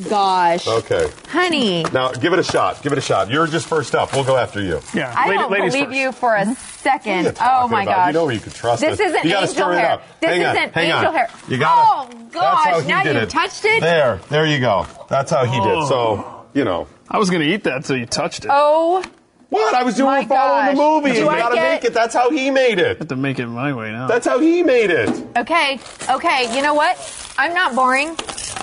[0.10, 1.10] gosh, Okay.
[1.30, 1.84] honey!
[1.94, 2.82] Now, give it a shot.
[2.84, 3.30] Give it a shot.
[3.30, 4.14] You're just first up.
[4.14, 4.80] We'll go after you.
[4.94, 5.98] Yeah, I lady- don't ladies believe first.
[5.98, 7.38] you for a What are you second.
[7.42, 7.96] Oh my about?
[7.96, 8.08] gosh!
[8.08, 9.00] You know where you can trust This us.
[9.00, 9.92] isn't you gotta angel stir it hair.
[9.92, 10.04] up.
[10.20, 11.14] This hang on, isn't hang angel on.
[11.16, 11.30] hair.
[11.48, 11.82] You gotta.
[12.14, 12.86] Oh That's gosh!
[12.88, 13.30] now you it.
[13.30, 13.82] touched it.
[13.82, 14.86] There, there you go.
[15.10, 15.88] That's how he did.
[15.88, 16.88] So, you know.
[17.10, 18.52] I was going to eat that till you touched it.
[18.54, 19.04] Oh
[19.52, 19.74] What?
[19.76, 21.12] I was doing My following the movie.
[21.12, 21.93] Do you I gotta get- make it.
[21.93, 22.99] That's how he made it.
[22.99, 24.08] have to make it my way now.
[24.08, 25.10] That's how he made it.
[25.38, 25.78] Okay,
[26.10, 26.97] okay, you know what?
[27.38, 28.16] I'm not boring.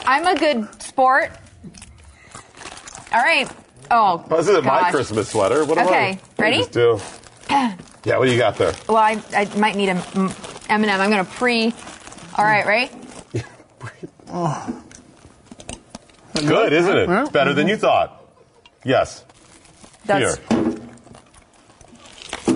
[0.07, 1.30] I'm a good sport.
[3.12, 3.51] All right.
[3.91, 4.93] Oh, This isn't my gosh.
[4.93, 5.66] Christmas sweater.
[5.66, 5.91] What am I?
[5.91, 6.43] Okay, I?
[6.43, 6.59] ready?
[6.59, 6.99] Just do.
[8.05, 8.72] Yeah, what do you got there?
[8.89, 10.89] Well, I, I might need a mm, M&M.
[11.01, 11.74] I'm going to pre.
[12.39, 12.91] All right, right?
[16.34, 17.09] Good, isn't it?
[17.09, 17.26] Yeah.
[17.30, 18.24] Better than you thought.
[18.84, 19.24] Yes.
[20.07, 20.36] That's.
[20.49, 20.78] Here.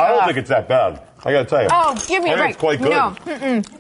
[0.01, 1.03] I don't think it's that bad.
[1.25, 1.69] I gotta tell you.
[1.71, 2.51] Oh, give me I a think break.
[2.51, 2.91] It's quite good.
[2.91, 3.17] No.
[3.25, 3.79] Mm-mm.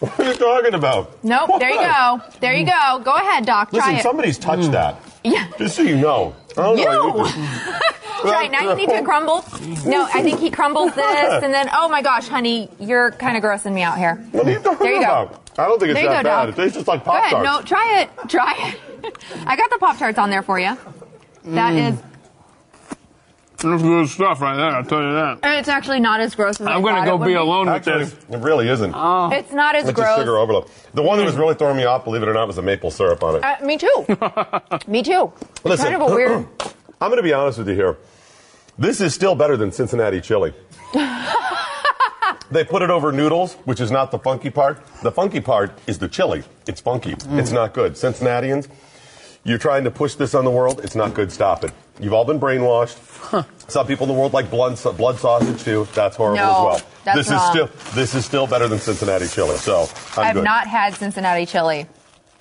[0.00, 1.24] What are you talking about?
[1.24, 1.60] Nope.
[1.60, 2.20] There you go.
[2.40, 3.00] There you go.
[3.04, 3.70] Go ahead, Doc.
[3.70, 4.02] Try Listen, it.
[4.02, 5.00] somebody's touched that.
[5.22, 5.46] Yeah.
[5.58, 6.34] Just so you know.
[6.50, 6.82] I don't know.
[6.82, 7.24] You.
[7.24, 7.90] I
[8.22, 8.52] Try it.
[8.52, 9.44] Now you need to crumble.
[9.86, 13.42] No, I think he crumbles this, and then oh my gosh, honey, you're kind of
[13.44, 14.16] grossing me out here.
[14.32, 15.06] What are you talking There you go.
[15.06, 15.50] about?
[15.58, 16.46] I don't think it's There you that go, bad.
[16.46, 16.48] Doc.
[16.48, 17.30] It tastes just like Go Pop ahead.
[17.32, 17.44] Tarts.
[17.44, 18.28] No, try it.
[18.28, 19.18] Try it.
[19.46, 20.76] I got the Pop Tarts on there for you.
[21.44, 21.92] That Mm.
[21.92, 22.02] is,
[23.62, 25.38] That's good stuff right there, I'll tell you that.
[25.42, 27.76] and it's actually not as gross as I I'm going to go be alone with
[27.76, 28.16] Actually, this.
[28.30, 28.92] it really isn't.
[28.94, 30.18] It's not as it's gross.
[30.18, 30.68] a sugar overload.
[30.94, 32.90] The one that was really throwing me off, believe it or not, was the maple
[32.90, 33.44] syrup on it.
[33.44, 34.06] Uh, me too.
[34.88, 35.32] me too.
[35.64, 36.46] Listen, kind of a weird.
[37.00, 37.96] I'm going to be honest with you here.
[38.78, 40.52] This is still better than Cincinnati chili.
[42.50, 44.80] they put it over noodles, which is not the funky part.
[45.02, 46.42] The funky part is the chili.
[46.66, 47.14] It's funky.
[47.30, 47.96] It's not good.
[47.96, 48.68] Cincinnatians,
[49.44, 50.80] you're trying to push this on the world.
[50.84, 51.32] It's not good.
[51.32, 51.72] Stop it.
[52.00, 52.98] You've all been brainwashed.
[53.70, 55.86] Some people in the world like blood, blood sausage too.
[55.94, 56.80] That's horrible No, as well.
[57.04, 57.40] that's this wrong.
[57.42, 59.56] is still this is still better than Cincinnati chili.
[59.56, 59.86] So
[60.16, 60.44] I'm I've good.
[60.44, 61.86] not had Cincinnati chili.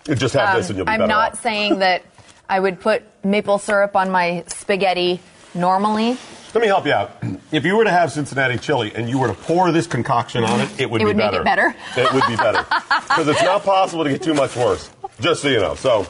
[0.06, 1.42] Just have Um, this and you'll be I'm better not off.
[1.42, 2.04] saying that
[2.50, 5.20] I would put maple syrup on my spaghetti
[5.54, 6.18] normally.
[6.54, 7.12] Let me help you out.
[7.54, 10.60] If you were to have Cincinnati chili and you were to pour this concoction on
[10.60, 11.42] it, it would It be would make better.
[11.42, 11.76] it better.
[11.96, 12.66] It would be better.
[13.08, 14.90] Because it's not possible to get too much worse.
[15.22, 15.76] Just so you know.
[15.76, 16.06] So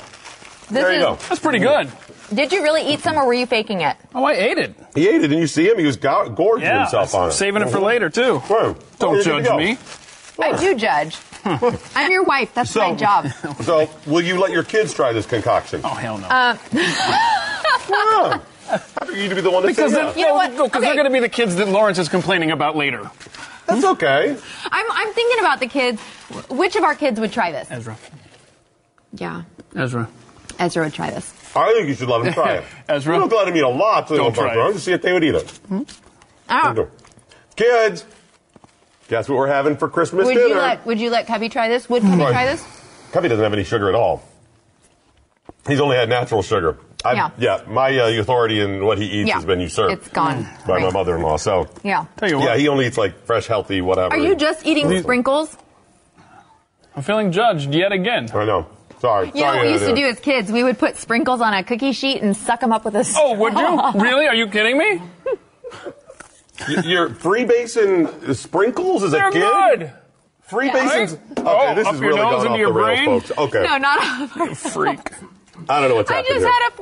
[0.72, 1.16] This there you is- go.
[1.30, 1.90] That's pretty good.
[2.34, 3.98] Did you really eat some, or were you faking it?
[4.16, 4.74] Oh, I ate it.
[4.96, 5.78] He ate it, and you see him.
[5.78, 7.34] He was go- gorging Yeah, himself on it.
[7.34, 8.40] saving it for later, too.
[8.40, 8.78] Whoa.
[9.00, 9.78] Don't Here judge me.
[10.40, 11.18] I do judge.
[11.96, 12.54] I'm your wife.
[12.54, 13.28] That's my job.
[13.64, 15.82] So, will you let your kids try this concoction?
[15.84, 16.28] Oh, hell no.
[16.28, 18.40] Uh, Yeah.
[18.70, 20.18] I figured you'd be the one to because say then.
[20.18, 20.52] You know what?
[20.52, 23.12] Because they're going to be the kids that Lawrence is complaining about later.
[23.66, 24.38] That's okay.
[24.72, 26.02] I'm, I'm thinking about the kids.
[26.50, 27.68] Which of our kids would try this?
[27.70, 27.98] Ezra.
[29.14, 29.44] Yeah,
[29.76, 30.08] Ezra.
[30.60, 31.34] Ezra would try this.
[31.56, 32.64] I think you should let him try it.
[32.90, 33.16] Ezra?
[33.16, 34.08] You don't let him eat a lot.
[34.08, 34.74] So Don't don't try try it.
[34.74, 35.60] Just see if they would eat it.
[36.50, 36.76] Ah,
[37.56, 38.06] Kids,
[39.08, 40.48] guess what we're having for Christmas would dinner?
[40.48, 41.90] you let Would you let Cubby try this?
[41.90, 42.66] Would Cubby try this?
[43.12, 44.24] Cubby doesn't have any sugar at all.
[45.68, 46.78] He's only had natural sugar.
[47.04, 47.30] I've- Yeah.
[47.38, 49.36] yeah, my uh, authority in what he eats Yeah.
[49.36, 49.94] has been usurped.
[49.94, 50.48] It's gone.
[50.68, 51.38] by my mother-in-law.
[51.38, 52.06] So Yeah.
[52.22, 54.14] yeah, he only eats like fresh, healthy, whatever.
[54.16, 55.56] Are you just eating sprinkles?
[56.96, 58.30] I'm feeling judged yet again.
[58.34, 58.68] I know.
[59.02, 59.32] Sorry.
[59.34, 60.52] You know what we used to do as kids?
[60.52, 63.22] We would put sprinkles on a cookie sheet and suck them up with a straw.
[63.24, 63.92] Oh, would you?
[64.02, 64.28] really?
[64.28, 65.02] Are you kidding me?
[66.70, 69.42] Y- Your free basin sprinkles as a They're kid?
[69.42, 69.92] good.
[70.44, 70.74] Free Yeah.
[70.74, 71.14] basins.
[71.14, 73.20] Okay, Oh, this up is your really nose going into off your the rails, brain?
[73.22, 73.38] folks.
[73.56, 73.64] Okay.
[73.64, 75.00] No, not freak.
[75.70, 76.52] I don't know what's I happening I just here.
[76.52, 76.76] had a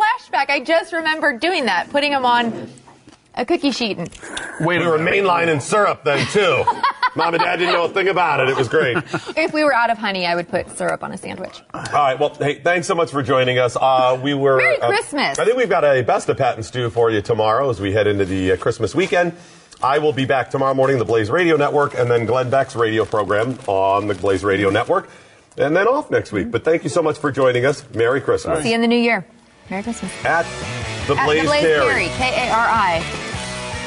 [0.48, 0.54] flashback.
[0.54, 2.70] I just remembered doing that, putting them on
[3.36, 3.98] a cookie sheet.
[3.98, 4.10] And
[4.66, 6.64] we were mainlining syrup then too.
[7.16, 8.50] Mom and Dad didn't know a thing about it.
[8.50, 8.98] It was great.
[9.36, 11.62] if we were out of honey, I would put syrup on a sandwich.
[11.74, 12.20] All right.
[12.20, 13.76] Well, hey, thanks so much for joining us.
[13.80, 14.58] Uh, we were.
[14.58, 15.40] Merry uh, Christmas.
[15.40, 17.92] I think we've got a best of Pat and Stu for you tomorrow as we
[17.94, 19.34] head into the uh, Christmas weekend.
[19.82, 23.06] I will be back tomorrow morning, the Blaze Radio Network, and then Glenn Beck's radio
[23.06, 25.10] program on the Blaze Radio Network,
[25.58, 26.52] and then off next week.
[26.52, 27.90] But thank you so much for joining us.
[27.94, 28.62] Merry Christmas.
[28.62, 29.26] See you in the new year.
[29.70, 30.12] Merry Christmas.
[30.26, 30.46] At
[31.08, 32.08] the At Blaze, the Blaze Kari.
[32.08, 33.00] Kari, K-A-R-I.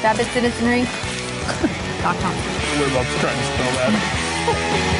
[0.01, 0.83] Baptist Citizenry.
[2.01, 2.35] dot com.
[2.79, 4.89] We're about to try and spell that.